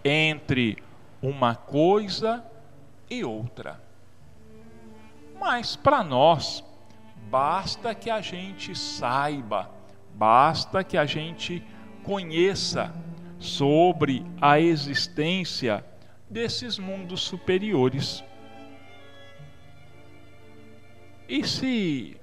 entre 0.04 0.78
uma 1.22 1.56
coisa 1.56 2.44
e 3.10 3.24
outra. 3.24 3.82
Mas 5.40 5.76
para 5.76 6.04
nós, 6.04 6.64
basta 7.30 7.94
que 7.94 8.10
a 8.10 8.22
gente 8.22 8.76
saiba, 8.76 9.70
basta 10.14 10.84
que 10.84 10.98
a 10.98 11.06
gente 11.06 11.64
conheça 12.04 12.94
sobre 13.40 14.26
a 14.40 14.60
existência 14.60 15.84
desses 16.36 16.78
mundos 16.78 17.22
superiores. 17.22 18.22
E 21.30 21.48
se 21.48 22.18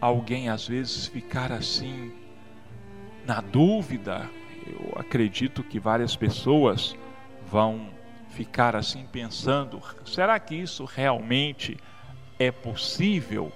alguém 0.00 0.48
às 0.48 0.66
vezes 0.66 1.06
ficar 1.06 1.52
assim 1.52 2.12
na 3.24 3.40
dúvida, 3.40 4.28
eu 4.66 4.94
acredito 4.96 5.62
que 5.62 5.78
várias 5.78 6.16
pessoas 6.16 6.96
vão 7.46 7.90
ficar 8.30 8.74
assim 8.74 9.06
pensando: 9.06 9.80
será 10.04 10.36
que 10.40 10.56
isso 10.56 10.84
realmente 10.84 11.78
é 12.40 12.50
possível? 12.50 13.52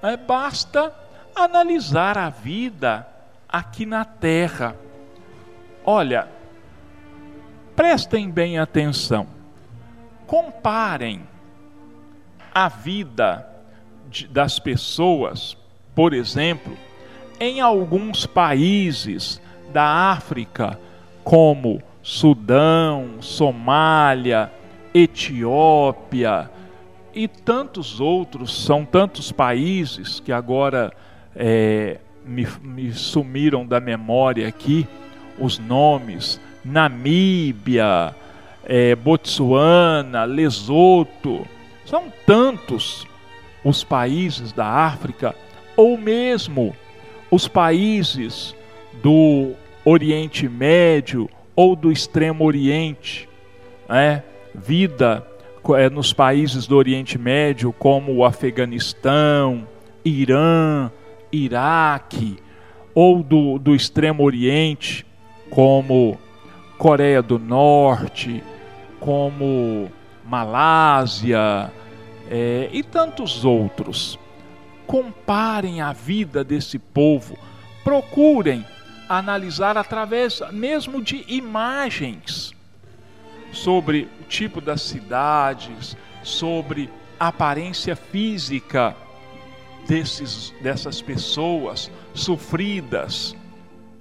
É, 0.00 0.16
basta 0.16 0.94
analisar 1.36 2.16
a 2.16 2.30
vida 2.30 3.06
aqui 3.46 3.84
na 3.84 4.06
Terra. 4.06 4.74
Olha, 5.84 6.37
prestem 7.78 8.28
bem 8.28 8.58
atenção, 8.58 9.28
comparem 10.26 11.22
a 12.52 12.68
vida 12.68 13.48
de, 14.10 14.26
das 14.26 14.58
pessoas, 14.58 15.56
por 15.94 16.12
exemplo, 16.12 16.76
em 17.38 17.60
alguns 17.60 18.26
países 18.26 19.40
da 19.72 20.10
África, 20.10 20.76
como 21.22 21.80
Sudão, 22.02 23.20
Somália, 23.20 24.50
Etiópia 24.92 26.50
e 27.14 27.28
tantos 27.28 28.00
outros, 28.00 28.60
são 28.60 28.84
tantos 28.84 29.30
países 29.30 30.18
que 30.18 30.32
agora 30.32 30.92
é, 31.36 31.98
me, 32.26 32.44
me 32.60 32.92
sumiram 32.92 33.64
da 33.64 33.78
memória 33.78 34.48
aqui 34.48 34.84
os 35.38 35.60
nomes: 35.60 36.40
Namíbia, 36.70 38.14
é, 38.64 38.94
Botsuana, 38.94 40.24
Lesoto, 40.24 41.46
são 41.84 42.12
tantos 42.26 43.06
os 43.64 43.82
países 43.82 44.52
da 44.52 44.66
África, 44.66 45.34
ou 45.76 45.96
mesmo 45.96 46.76
os 47.30 47.48
países 47.48 48.54
do 49.02 49.52
Oriente 49.84 50.48
Médio 50.48 51.28
ou 51.56 51.74
do 51.74 51.90
Extremo 51.90 52.44
Oriente, 52.44 53.28
né? 53.88 54.22
vida 54.54 55.26
é, 55.76 55.90
nos 55.90 56.12
países 56.12 56.66
do 56.66 56.76
Oriente 56.76 57.18
Médio, 57.18 57.72
como 57.72 58.14
o 58.14 58.24
Afeganistão, 58.24 59.66
Irã, 60.04 60.90
Iraque, 61.32 62.38
ou 62.94 63.22
do, 63.22 63.58
do 63.58 63.74
Extremo 63.74 64.22
Oriente, 64.24 65.06
como 65.50 66.18
Coreia 66.78 67.20
do 67.20 67.38
Norte, 67.38 68.42
como 69.00 69.90
Malásia 70.24 71.72
é, 72.30 72.70
e 72.72 72.82
tantos 72.84 73.44
outros. 73.44 74.18
Comparem 74.86 75.80
a 75.80 75.92
vida 75.92 76.44
desse 76.44 76.78
povo, 76.78 77.36
procurem 77.82 78.64
analisar 79.08 79.76
através 79.76 80.40
mesmo 80.52 81.02
de 81.02 81.24
imagens 81.28 82.54
sobre 83.52 84.08
o 84.20 84.24
tipo 84.24 84.60
das 84.60 84.82
cidades, 84.82 85.96
sobre 86.22 86.88
a 87.18 87.28
aparência 87.28 87.96
física 87.96 88.94
desses, 89.86 90.54
dessas 90.62 91.02
pessoas 91.02 91.90
sofridas 92.14 93.34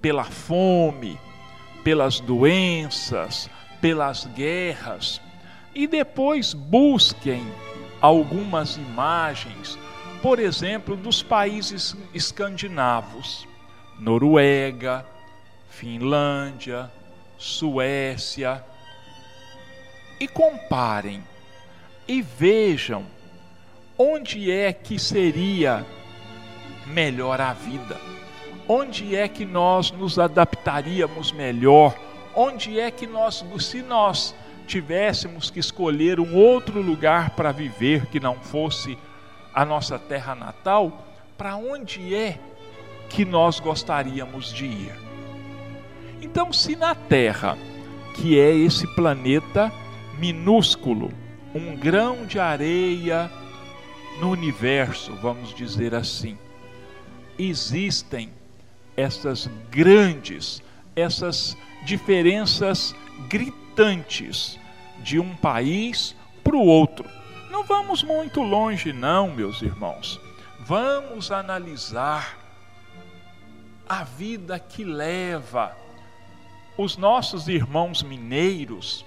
pela 0.02 0.26
fome, 0.26 1.18
pelas 1.88 2.20
doenças, 2.20 3.50
pelas 3.80 4.26
guerras, 4.26 5.22
e 5.74 5.88
depois 5.88 6.54
busquem 6.54 7.42
algumas 8.02 8.76
imagens, 8.76 9.80
por 10.22 10.38
exemplo, 10.38 10.98
dos 10.98 11.24
países 11.24 11.96
escandinavos, 12.14 13.48
Noruega, 13.98 15.06
Finlândia, 15.70 16.92
Suécia, 17.38 18.62
e 20.20 20.28
comparem 20.28 21.24
e 22.06 22.22
vejam 22.22 23.06
onde 23.98 24.52
é 24.52 24.74
que 24.74 25.00
seria 25.00 25.86
melhor 26.86 27.40
a 27.40 27.54
vida, 27.54 27.96
onde 28.68 29.16
é 29.16 29.28
que 29.28 29.46
nós 29.46 29.92
nos 29.92 30.20
adaptaríamos 30.20 31.32
melhor, 31.32 31.96
onde 32.36 32.80
é 32.80 32.92
que 32.92 33.08
nós, 33.08 33.46
se 33.60 33.82
nós 33.82 34.36
tivéssemos 34.68 35.50
que 35.50 35.60
escolher 35.60 36.20
um 36.20 36.36
outro 36.36 36.82
lugar 36.82 37.32
para 37.32 37.52
viver 37.52 38.08
que 38.08 38.20
não 38.20 38.36
fosse 38.36 38.98
a 39.54 39.64
nossa 39.64 39.98
terra 39.98 40.36
natal, 40.36 41.06
para 41.38 41.56
onde 41.56 42.14
é 42.14 42.38
que 43.10 43.24
nós 43.24 43.60
gostaríamos 43.60 44.52
de 44.52 44.66
ir? 44.66 45.08
Então, 46.22 46.52
se 46.52 46.76
na 46.76 46.94
Terra, 46.94 47.58
que 48.16 48.40
é 48.40 48.54
esse 48.54 48.88
planeta 48.96 49.72
minúsculo, 50.18 51.12
um 51.54 51.76
grão 51.76 52.26
de 52.26 52.40
areia 52.40 53.32
no 54.20 54.32
universo, 54.32 55.16
vamos 55.22 55.54
dizer 55.54 55.94
assim, 55.94 56.38
existem 57.38 58.32
essas 58.98 59.48
grandes, 59.70 60.62
essas 60.96 61.56
diferenças 61.86 62.96
gritantes 63.30 64.60
de 65.00 65.20
um 65.20 65.36
país 65.36 66.16
para 66.44 66.56
o 66.58 66.66
outro. 66.66 67.08
Não 67.52 67.64
vamos 67.64 68.02
muito 68.02 68.42
longe, 68.42 68.92
não, 68.92 69.30
meus 69.30 69.62
irmãos. 69.62 70.20
Vamos 70.60 71.32
analisar 71.32 72.38
a 73.88 74.04
vida 74.04 74.60
que 74.60 74.84
leva 74.84 75.78
os 76.78 76.98
nossos 76.98 77.48
irmãos 77.48 78.04
mineiros 78.04 79.06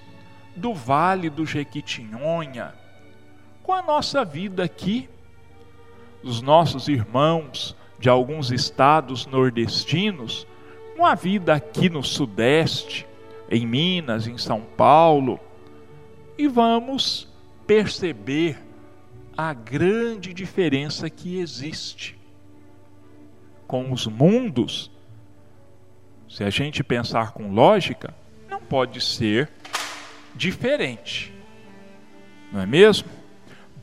do 0.55 0.73
Vale 0.73 1.29
do 1.29 1.45
Jequitinhonha, 1.45 2.73
com 3.63 3.73
a 3.73 3.81
nossa 3.81 4.25
vida 4.25 4.63
aqui, 4.63 5.09
os 6.23 6.41
nossos 6.41 6.87
irmãos 6.87 7.75
de 8.01 8.09
alguns 8.09 8.51
estados 8.51 9.27
nordestinos, 9.27 10.47
com 10.97 11.05
a 11.05 11.13
vida 11.13 11.53
aqui 11.53 11.87
no 11.87 12.03
Sudeste, 12.03 13.07
em 13.49 13.65
Minas, 13.65 14.25
em 14.25 14.39
São 14.39 14.61
Paulo, 14.61 15.39
e 16.35 16.47
vamos 16.47 17.27
perceber 17.67 18.57
a 19.37 19.53
grande 19.53 20.33
diferença 20.33 21.09
que 21.11 21.37
existe 21.39 22.19
com 23.67 23.91
os 23.91 24.07
mundos. 24.07 24.89
Se 26.27 26.43
a 26.43 26.49
gente 26.49 26.83
pensar 26.83 27.33
com 27.33 27.53
lógica, 27.53 28.15
não 28.49 28.59
pode 28.59 28.99
ser 28.99 29.49
diferente, 30.33 31.31
não 32.51 32.61
é 32.61 32.65
mesmo? 32.65 33.09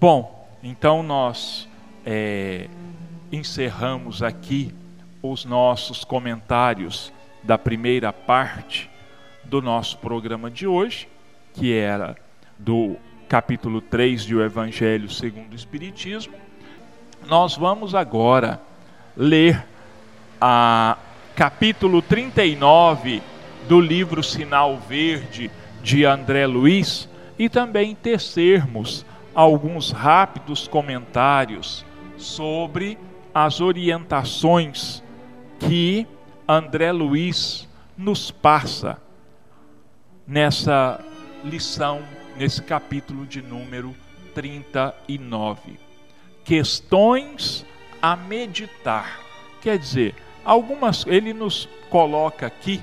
Bom, 0.00 0.48
então 0.62 1.02
nós 1.02 1.68
é, 2.04 2.68
encerramos 3.30 4.22
aqui 4.22 4.74
os 5.22 5.44
nossos 5.44 6.04
comentários 6.04 7.12
da 7.42 7.58
primeira 7.58 8.12
parte 8.12 8.90
do 9.44 9.60
nosso 9.60 9.98
programa 9.98 10.50
de 10.50 10.66
hoje, 10.66 11.08
que 11.54 11.72
era 11.72 12.16
do 12.58 12.96
capítulo 13.28 13.80
3 13.80 14.26
do 14.26 14.42
Evangelho 14.42 15.10
segundo 15.10 15.52
o 15.52 15.56
Espiritismo. 15.56 16.34
Nós 17.26 17.56
vamos 17.56 17.94
agora 17.94 18.60
ler 19.16 19.66
a 20.40 20.96
capítulo 21.34 22.00
39 22.00 23.22
do 23.68 23.80
livro 23.80 24.22
Sinal 24.22 24.78
Verde 24.78 25.50
de 25.82 26.04
André 26.04 26.46
Luiz 26.46 27.08
e 27.38 27.48
também 27.48 27.94
tecermos 27.94 29.04
alguns 29.34 29.90
rápidos 29.90 30.66
comentários 30.66 31.84
sobre 32.16 32.98
as 33.44 33.60
orientações 33.60 35.00
que 35.60 36.08
André 36.48 36.90
Luiz 36.90 37.68
nos 37.96 38.32
passa 38.32 39.00
nessa 40.26 41.00
lição, 41.44 42.02
nesse 42.36 42.60
capítulo 42.60 43.24
de 43.24 43.40
número 43.40 43.94
39. 44.34 45.78
Questões 46.44 47.64
a 48.02 48.16
meditar. 48.16 49.20
Quer 49.60 49.78
dizer, 49.78 50.16
algumas 50.44 51.06
ele 51.06 51.32
nos 51.32 51.68
coloca 51.88 52.44
aqui 52.44 52.82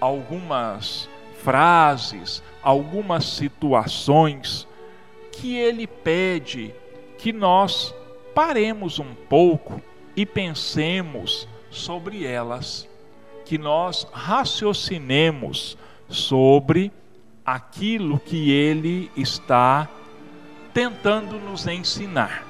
algumas 0.00 1.08
frases, 1.42 2.44
algumas 2.62 3.24
situações 3.24 4.68
que 5.32 5.56
ele 5.56 5.88
pede 5.88 6.72
que 7.18 7.32
nós 7.32 7.92
paremos 8.34 8.98
um 8.98 9.14
pouco 9.14 9.80
e 10.16 10.26
pensemos 10.26 11.48
sobre 11.70 12.26
elas, 12.26 12.88
que 13.44 13.58
nós 13.58 14.06
raciocinemos 14.12 15.76
sobre 16.08 16.92
aquilo 17.44 18.18
que 18.18 18.50
ele 18.50 19.10
está 19.16 19.88
tentando 20.72 21.38
nos 21.38 21.66
ensinar. 21.66 22.44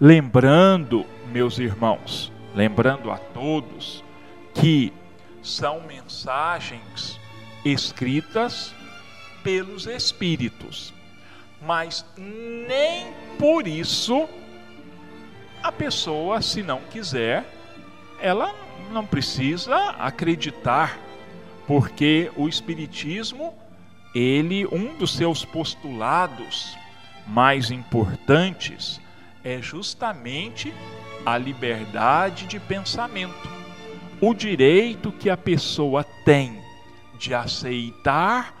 Lembrando, 0.00 1.04
meus 1.30 1.58
irmãos, 1.58 2.32
lembrando 2.54 3.10
a 3.10 3.18
todos 3.18 4.02
que 4.54 4.92
são 5.42 5.80
mensagens 5.82 7.18
escritas 7.64 8.74
pelos 9.42 9.86
Espíritos, 9.86 10.92
mas 11.60 12.04
nem 12.16 13.12
por 13.38 13.66
isso 13.66 14.28
a 15.62 15.72
pessoa, 15.72 16.40
se 16.40 16.62
não 16.62 16.80
quiser, 16.90 17.44
ela 18.20 18.54
não 18.90 19.04
precisa 19.04 19.76
acreditar, 19.98 20.98
porque 21.66 22.30
o 22.36 22.48
Espiritismo, 22.48 23.54
ele, 24.14 24.66
um 24.66 24.96
dos 24.96 25.14
seus 25.14 25.44
postulados 25.44 26.76
mais 27.26 27.70
importantes 27.70 29.00
é 29.44 29.60
justamente 29.60 30.72
a 31.24 31.36
liberdade 31.36 32.46
de 32.46 32.58
pensamento, 32.58 33.48
o 34.20 34.32
direito 34.32 35.12
que 35.12 35.28
a 35.28 35.36
pessoa 35.36 36.04
tem 36.24 36.58
de 37.18 37.34
aceitar 37.34 38.54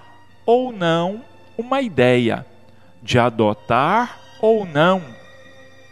ou 0.44 0.72
não 0.72 1.24
uma 1.56 1.80
ideia, 1.80 2.46
de 3.02 3.18
adotar 3.18 4.18
ou 4.40 4.66
não 4.66 5.17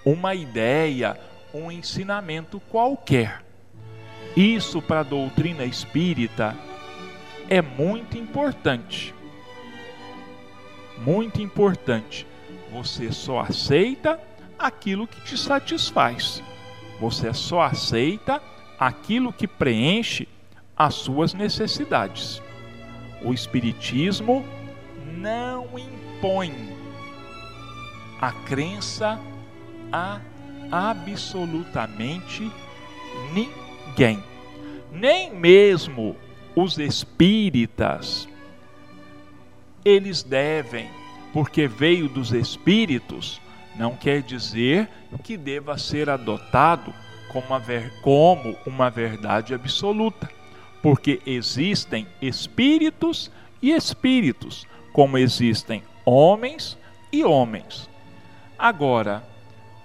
uma 0.07 0.37
ideia, 0.37 1.19
um 1.53 1.69
ensinamento 1.69 2.61
qualquer. 2.71 3.42
Isso 4.37 4.81
para 4.81 5.01
a 5.01 5.03
doutrina 5.03 5.64
espírita 5.64 6.57
é 7.49 7.61
muito 7.61 8.16
importante. 8.16 9.12
Muito 10.99 11.42
importante. 11.42 12.25
Você 12.73 13.11
só 13.11 13.40
aceita 13.40 14.21
aquilo 14.57 15.09
que 15.09 15.21
te 15.23 15.37
satisfaz. 15.37 16.40
Você 17.01 17.35
só 17.35 17.62
aceita 17.62 18.40
aquilo 18.79 19.33
que 19.33 19.49
preenche 19.49 20.29
as 20.77 20.95
suas 20.95 21.35
necessidades. 21.35 22.40
O 23.23 23.35
Espiritismo 23.35 24.45
não 25.16 25.66
impõe 25.77 26.53
a 28.21 28.31
crença 28.31 29.19
a 29.92 30.20
absolutamente 30.70 32.51
ninguém, 33.33 34.22
nem 34.90 35.33
mesmo 35.35 36.16
os 36.55 36.79
espíritas. 36.79 38.29
Eles 39.85 40.22
devem, 40.22 40.90
porque 41.33 41.68
veio 41.68 42.09
dos 42.09 42.33
espíritos, 42.33 43.40
não 43.77 43.94
quer 43.94 44.22
dizer 44.22 44.88
que 45.22 45.37
deva 45.37 45.79
ser 45.79 46.11
adotado 46.11 46.92
como 47.29 47.46
uma, 47.46 47.62
como 48.03 48.57
uma 48.66 48.90
verdade 48.90 49.55
absoluta, 49.55 50.29
porque 50.83 51.20
existem 51.27 52.07
espíritos 52.20 53.31
e 53.62 53.72
espíritos, 53.72 54.66
como 54.92 55.18
existem 55.18 55.83
homens 56.05 56.79
e 57.12 57.22
homens. 57.25 57.88
Agora, 58.59 59.22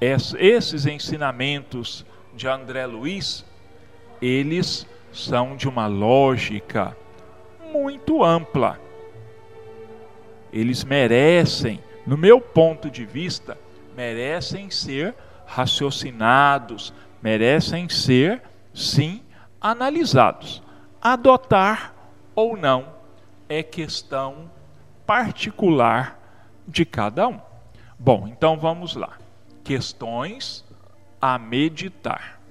esses 0.01 0.87
ensinamentos 0.87 2.03
de 2.33 2.47
André 2.47 2.87
Luiz, 2.87 3.45
eles 4.19 4.87
são 5.13 5.55
de 5.55 5.69
uma 5.69 5.85
lógica 5.85 6.97
muito 7.71 8.23
ampla. 8.23 8.79
Eles 10.51 10.83
merecem, 10.83 11.79
no 12.05 12.17
meu 12.17 12.41
ponto 12.41 12.89
de 12.89 13.05
vista, 13.05 13.57
merecem 13.95 14.71
ser 14.71 15.13
raciocinados, 15.45 16.91
merecem 17.21 17.87
ser, 17.87 18.41
sim, 18.73 19.21
analisados. 19.61 20.63
Adotar 20.99 21.93
ou 22.33 22.57
não 22.57 22.87
é 23.47 23.61
questão 23.61 24.49
particular 25.05 26.19
de 26.67 26.85
cada 26.85 27.27
um. 27.27 27.39
Bom, 27.99 28.27
então 28.27 28.57
vamos 28.57 28.95
lá. 28.95 29.20
Questões 29.63 30.65
a 31.21 31.38
meditar. 31.38 32.41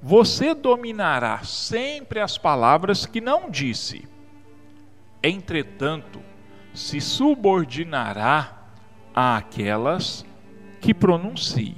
Você 0.00 0.54
dominará 0.54 1.42
sempre 1.42 2.20
as 2.20 2.38
palavras 2.38 3.04
que 3.04 3.20
não 3.20 3.50
disse. 3.50 4.08
Entretanto, 5.22 6.22
se 6.72 7.00
subordinará 7.00 8.56
àquelas 9.12 10.24
que 10.80 10.94
pronuncie. 10.94 11.76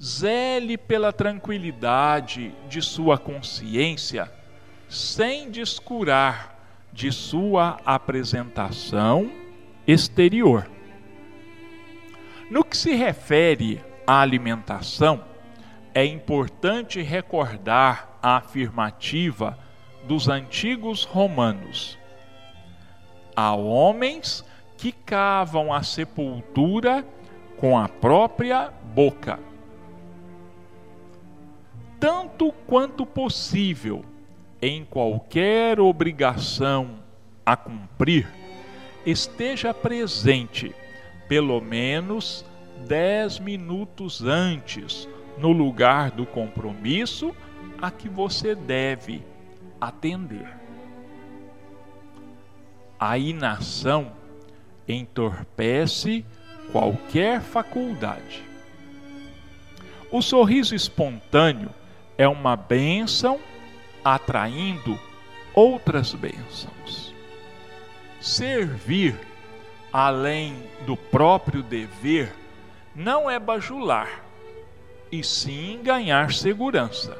Zele 0.00 0.78
pela 0.78 1.12
tranquilidade 1.12 2.54
de 2.68 2.80
sua 2.80 3.18
consciência, 3.18 4.32
sem 4.88 5.50
descurar 5.50 6.56
de 6.92 7.10
sua 7.10 7.78
apresentação 7.84 9.30
exterior. 9.86 10.70
No 12.50 12.64
que 12.64 12.76
se 12.76 12.96
refere 12.96 13.80
à 14.04 14.20
alimentação, 14.20 15.22
é 15.94 16.04
importante 16.04 17.00
recordar 17.00 18.18
a 18.20 18.38
afirmativa 18.38 19.56
dos 20.02 20.28
antigos 20.28 21.04
romanos. 21.04 21.96
Há 23.36 23.54
homens 23.54 24.44
que 24.76 24.90
cavam 24.90 25.72
a 25.72 25.84
sepultura 25.84 27.06
com 27.56 27.78
a 27.78 27.88
própria 27.88 28.72
boca. 28.94 29.38
Tanto 32.00 32.50
quanto 32.66 33.06
possível, 33.06 34.04
em 34.60 34.84
qualquer 34.84 35.78
obrigação 35.78 36.98
a 37.46 37.56
cumprir, 37.56 38.28
esteja 39.06 39.72
presente 39.72 40.74
pelo 41.30 41.60
menos 41.60 42.44
dez 42.88 43.38
minutos 43.38 44.20
antes 44.20 45.08
no 45.38 45.52
lugar 45.52 46.10
do 46.10 46.26
compromisso 46.26 47.32
a 47.80 47.88
que 47.88 48.08
você 48.08 48.52
deve 48.52 49.22
atender. 49.80 50.52
A 52.98 53.16
inação 53.16 54.10
entorpece 54.88 56.26
qualquer 56.72 57.40
faculdade. 57.40 58.42
O 60.10 60.20
sorriso 60.20 60.74
espontâneo 60.74 61.70
é 62.18 62.26
uma 62.26 62.56
bênção 62.56 63.38
atraindo 64.04 64.98
outras 65.54 66.12
bênçãos. 66.12 67.14
Servir 68.20 69.29
além 69.92 70.54
do 70.86 70.96
próprio 70.96 71.62
dever 71.62 72.32
não 72.94 73.30
é 73.30 73.38
bajular, 73.38 74.24
e 75.10 75.24
sim 75.24 75.80
ganhar 75.82 76.32
segurança. 76.32 77.16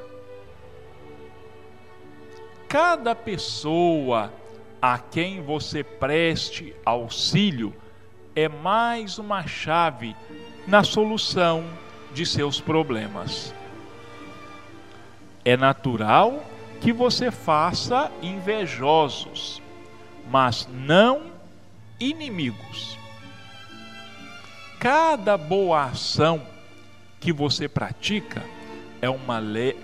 Cada 2.68 3.14
pessoa 3.14 4.33
a 4.80 4.98
quem 4.98 5.42
você 5.42 5.83
preste 5.83 6.74
auxílio 6.85 7.74
é 8.35 8.48
mais 8.48 9.18
uma 9.18 9.46
chave 9.46 10.14
na 10.66 10.85
solução 10.85 11.64
de 12.14 12.24
seus 12.24 12.61
problemas. 12.61 13.52
É 15.44 15.56
natural 15.56 16.44
que 16.80 16.92
você 16.92 17.30
faça 17.30 18.11
invejosos, 18.22 19.61
mas 20.30 20.68
não 20.72 21.29
inimigos. 22.00 22.98
Cada 24.80 25.36
boa 25.36 25.84
ação 25.84 26.42
que 27.20 27.32
você 27.32 27.68
pratica 27.68 28.42
é 29.02 29.10
uma, 29.10 29.40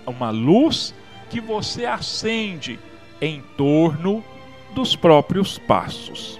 uma 0.07 0.31
luz 0.31 0.93
que 1.29 1.39
você 1.39 1.85
acende 1.85 2.79
em 3.21 3.41
torno 3.55 4.23
dos 4.73 4.95
próprios 4.95 5.57
passos. 5.59 6.39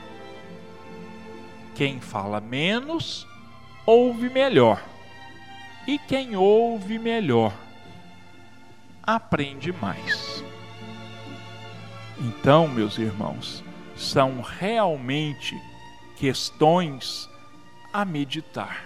Quem 1.76 2.00
fala 2.00 2.42
menos, 2.42 3.28
ouve 3.86 4.30
melhor. 4.30 4.84
E 5.88 5.98
quem 6.00 6.36
ouve 6.36 7.00
melhor, 7.00 7.54
aprende 9.04 9.72
mais. 9.72 10.44
Então, 12.20 12.68
meus 12.68 12.98
irmãos, 12.98 13.64
são 13.98 14.42
realmente 14.42 15.60
questões 16.16 17.30
a 17.92 18.06
meditar. 18.06 18.86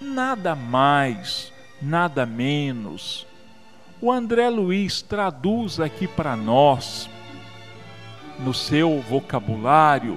Nada 0.00 0.56
mais, 0.56 1.52
nada 1.80 2.24
menos. 2.24 3.26
O 4.00 4.10
André 4.10 4.48
Luiz 4.48 5.02
traduz 5.02 5.78
aqui 5.78 6.08
para 6.08 6.34
nós, 6.34 7.08
no 8.38 8.54
seu 8.54 9.02
vocabulário, 9.02 10.16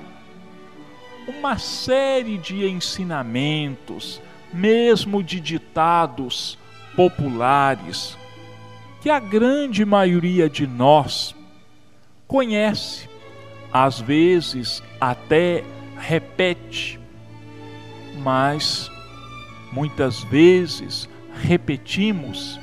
uma 1.27 1.57
série 1.57 2.37
de 2.37 2.65
ensinamentos, 2.65 4.21
mesmo 4.53 5.21
de 5.21 5.41
ditados 5.41 6.57
populares, 6.95 8.17
que 9.01 9.09
a 9.09 9.19
grande 9.19 9.83
maioria 9.83 10.49
de 10.49 10.65
nós 10.65 11.35
conhece, 12.33 13.07
às 13.71 13.99
vezes 13.99 14.81
até 14.99 15.63
repete, 15.95 16.99
mas 18.23 18.89
muitas 19.71 20.23
vezes 20.23 21.07
repetimos 21.43 22.59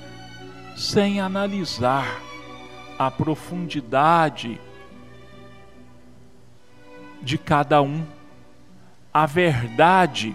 sem 0.76 1.20
analisar 1.20 2.20
a 2.98 3.12
profundidade 3.12 4.60
de 7.22 7.38
cada 7.38 7.80
um, 7.80 8.04
a 9.14 9.24
verdade 9.24 10.34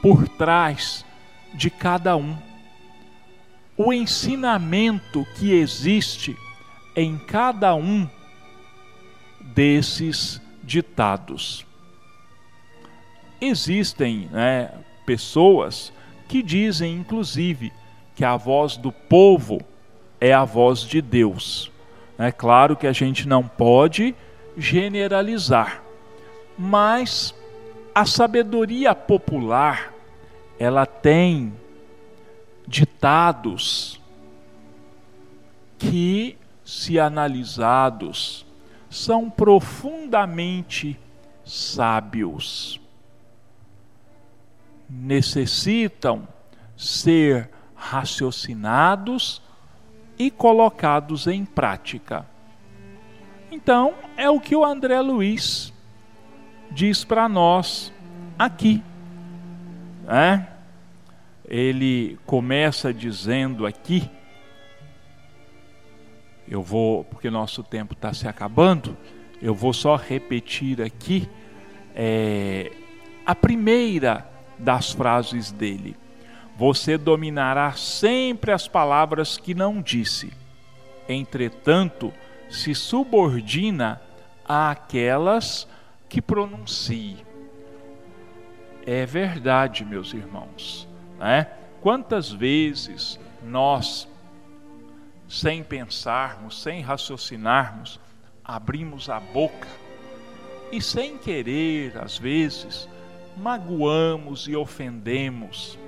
por 0.00 0.26
trás 0.26 1.04
de 1.52 1.68
cada 1.68 2.16
um, 2.16 2.34
o 3.76 3.92
ensinamento 3.92 5.26
que 5.36 5.52
existe 5.52 6.34
em 6.96 7.18
cada 7.18 7.74
um 7.74 8.08
desses 9.60 10.40
ditados. 10.64 11.66
Existem 13.38 14.26
né, 14.32 14.72
pessoas 15.04 15.92
que 16.26 16.42
dizem, 16.42 16.94
inclusive, 16.94 17.70
que 18.16 18.24
a 18.24 18.38
voz 18.38 18.78
do 18.78 18.90
povo 18.90 19.60
é 20.18 20.32
a 20.32 20.46
voz 20.46 20.80
de 20.80 21.02
Deus. 21.02 21.70
É 22.16 22.32
claro 22.32 22.74
que 22.74 22.86
a 22.86 22.92
gente 22.92 23.28
não 23.28 23.46
pode 23.46 24.14
generalizar, 24.56 25.82
mas 26.56 27.34
a 27.94 28.06
sabedoria 28.06 28.94
popular 28.94 29.92
ela 30.58 30.86
tem 30.86 31.52
ditados 32.66 34.00
que, 35.78 36.38
se 36.64 36.98
analisados, 36.98 38.46
são 38.90 39.30
profundamente 39.30 40.98
sábios. 41.44 42.80
Necessitam 44.88 46.26
ser 46.76 47.48
raciocinados 47.76 49.40
e 50.18 50.30
colocados 50.30 51.28
em 51.28 51.44
prática. 51.44 52.26
Então, 53.50 53.94
é 54.16 54.28
o 54.28 54.40
que 54.40 54.56
o 54.56 54.64
André 54.64 55.00
Luiz 55.00 55.72
diz 56.70 57.04
para 57.04 57.28
nós 57.28 57.92
aqui. 58.38 58.82
Né? 60.04 60.48
Ele 61.44 62.18
começa 62.26 62.92
dizendo 62.92 63.66
aqui 63.66 64.10
eu 66.50 66.62
vou, 66.62 67.04
porque 67.04 67.30
nosso 67.30 67.62
tempo 67.62 67.94
está 67.94 68.12
se 68.12 68.26
acabando, 68.26 68.96
eu 69.40 69.54
vou 69.54 69.72
só 69.72 69.94
repetir 69.94 70.82
aqui 70.82 71.30
é, 71.94 72.72
a 73.24 73.34
primeira 73.36 74.28
das 74.58 74.90
frases 74.90 75.52
dele. 75.52 75.96
Você 76.56 76.98
dominará 76.98 77.72
sempre 77.72 78.50
as 78.50 78.66
palavras 78.66 79.38
que 79.38 79.54
não 79.54 79.80
disse. 79.80 80.32
Entretanto, 81.08 82.12
se 82.50 82.74
subordina 82.74 84.02
àquelas 84.44 85.68
que 86.08 86.20
pronuncie. 86.20 87.24
É 88.84 89.06
verdade, 89.06 89.84
meus 89.84 90.12
irmãos. 90.12 90.88
Né? 91.18 91.46
Quantas 91.80 92.30
vezes 92.30 93.18
nós 93.42 94.08
sem 95.30 95.62
pensarmos, 95.62 96.60
sem 96.60 96.80
raciocinarmos, 96.80 98.00
abrimos 98.44 99.08
a 99.08 99.20
boca 99.20 99.68
e, 100.72 100.82
sem 100.82 101.16
querer, 101.16 101.96
às 101.98 102.18
vezes, 102.18 102.88
magoamos 103.36 104.48
e 104.48 104.56
ofendemos 104.56 105.78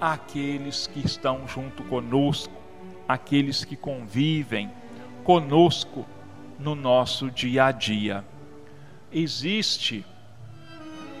aqueles 0.00 0.88
que 0.88 0.98
estão 0.98 1.46
junto 1.46 1.84
conosco, 1.84 2.52
aqueles 3.08 3.64
que 3.64 3.76
convivem 3.76 4.68
conosco 5.22 6.04
no 6.58 6.74
nosso 6.74 7.30
dia 7.30 7.66
a 7.66 7.72
dia. 7.72 8.24
Existe 9.12 10.04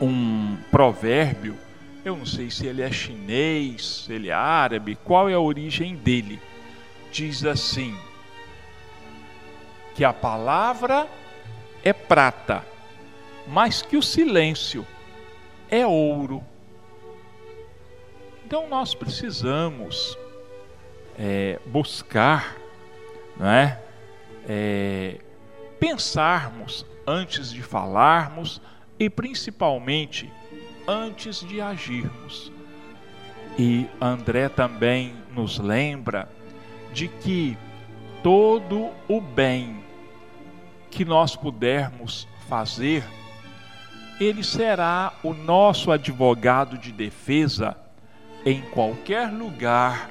um 0.00 0.56
provérbio, 0.72 1.56
eu 2.04 2.16
não 2.16 2.26
sei 2.26 2.50
se 2.50 2.66
ele 2.66 2.82
é 2.82 2.90
chinês, 2.90 4.04
se 4.04 4.12
ele 4.12 4.30
é 4.30 4.34
árabe, 4.34 4.96
qual 4.96 5.28
é 5.28 5.34
a 5.34 5.40
origem 5.40 5.94
dele 5.94 6.40
diz 7.10 7.44
assim: 7.44 7.96
que 9.94 10.04
a 10.04 10.12
palavra 10.12 11.08
é 11.82 11.92
prata, 11.92 12.64
mas 13.46 13.80
que 13.80 13.96
o 13.96 14.02
silêncio 14.02 14.86
é 15.70 15.86
ouro. 15.86 16.44
Então 18.44 18.68
nós 18.68 18.94
precisamos 18.94 20.16
é, 21.18 21.58
buscar, 21.66 22.56
não 23.36 23.48
é? 23.48 23.80
é? 24.46 25.18
Pensarmos 25.80 26.84
antes 27.06 27.50
de 27.50 27.62
falarmos 27.62 28.60
e 28.98 29.08
principalmente 29.08 30.30
antes 30.86 31.40
de 31.40 31.60
agirmos. 31.60 32.52
E 33.58 33.88
André 34.00 34.48
também 34.48 35.14
nos 35.34 35.58
lembra 35.58 36.28
de 36.96 37.08
que 37.08 37.58
todo 38.22 38.88
o 39.06 39.20
bem 39.20 39.84
que 40.90 41.04
nós 41.04 41.36
pudermos 41.36 42.26
fazer, 42.48 43.04
ele 44.18 44.42
será 44.42 45.12
o 45.22 45.34
nosso 45.34 45.92
advogado 45.92 46.78
de 46.78 46.90
defesa 46.90 47.76
em 48.46 48.62
qualquer 48.62 49.30
lugar 49.30 50.08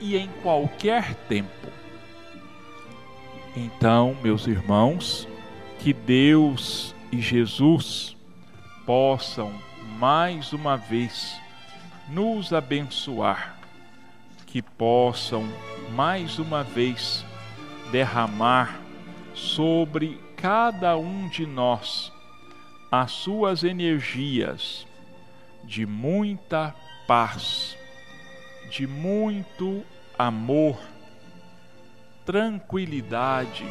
e 0.00 0.16
em 0.16 0.30
qualquer 0.42 1.14
tempo. 1.28 1.68
Então, 3.54 4.16
meus 4.22 4.46
irmãos, 4.46 5.28
que 5.78 5.92
Deus 5.92 6.94
e 7.12 7.20
Jesus 7.20 8.16
possam 8.86 9.52
mais 9.98 10.54
uma 10.54 10.78
vez 10.78 11.38
nos 12.08 12.50
abençoar, 12.50 13.58
que 14.52 14.60
possam 14.60 15.50
mais 15.94 16.38
uma 16.38 16.62
vez 16.62 17.24
derramar 17.90 18.78
sobre 19.32 20.20
cada 20.36 20.94
um 20.94 21.26
de 21.26 21.46
nós 21.46 22.12
as 22.90 23.12
suas 23.12 23.64
energias 23.64 24.86
de 25.64 25.86
muita 25.86 26.74
paz, 27.06 27.78
de 28.68 28.86
muito 28.86 29.82
amor, 30.18 30.78
tranquilidade, 32.26 33.64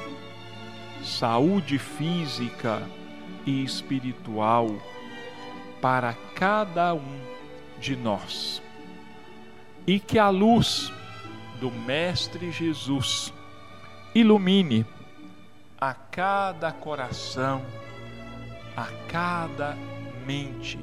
saúde 1.03 1.77
física 1.77 2.81
e 3.45 3.63
espiritual 3.63 4.67
para 5.79 6.15
cada 6.33 6.91
um 6.95 7.19
de 7.79 7.95
nós. 7.95 8.63
E 9.85 9.99
que 9.99 10.19
a 10.19 10.29
luz 10.29 10.91
do 11.59 11.71
Mestre 11.71 12.51
Jesus 12.51 13.33
ilumine 14.13 14.85
a 15.79 15.93
cada 15.93 16.71
coração, 16.71 17.63
a 18.75 18.87
cada 19.07 19.75
mente, 20.25 20.79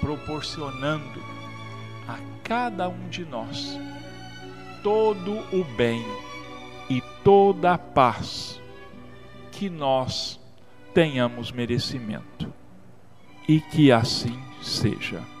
proporcionando 0.00 1.22
a 2.08 2.18
cada 2.42 2.88
um 2.88 3.08
de 3.08 3.24
nós 3.24 3.78
todo 4.82 5.32
o 5.52 5.64
bem 5.76 6.04
e 6.88 7.02
toda 7.24 7.74
a 7.74 7.78
paz 7.78 8.60
que 9.50 9.68
nós 9.68 10.38
tenhamos 10.94 11.50
merecimento. 11.50 12.52
E 13.48 13.60
que 13.60 13.90
assim 13.90 14.40
seja. 14.62 15.35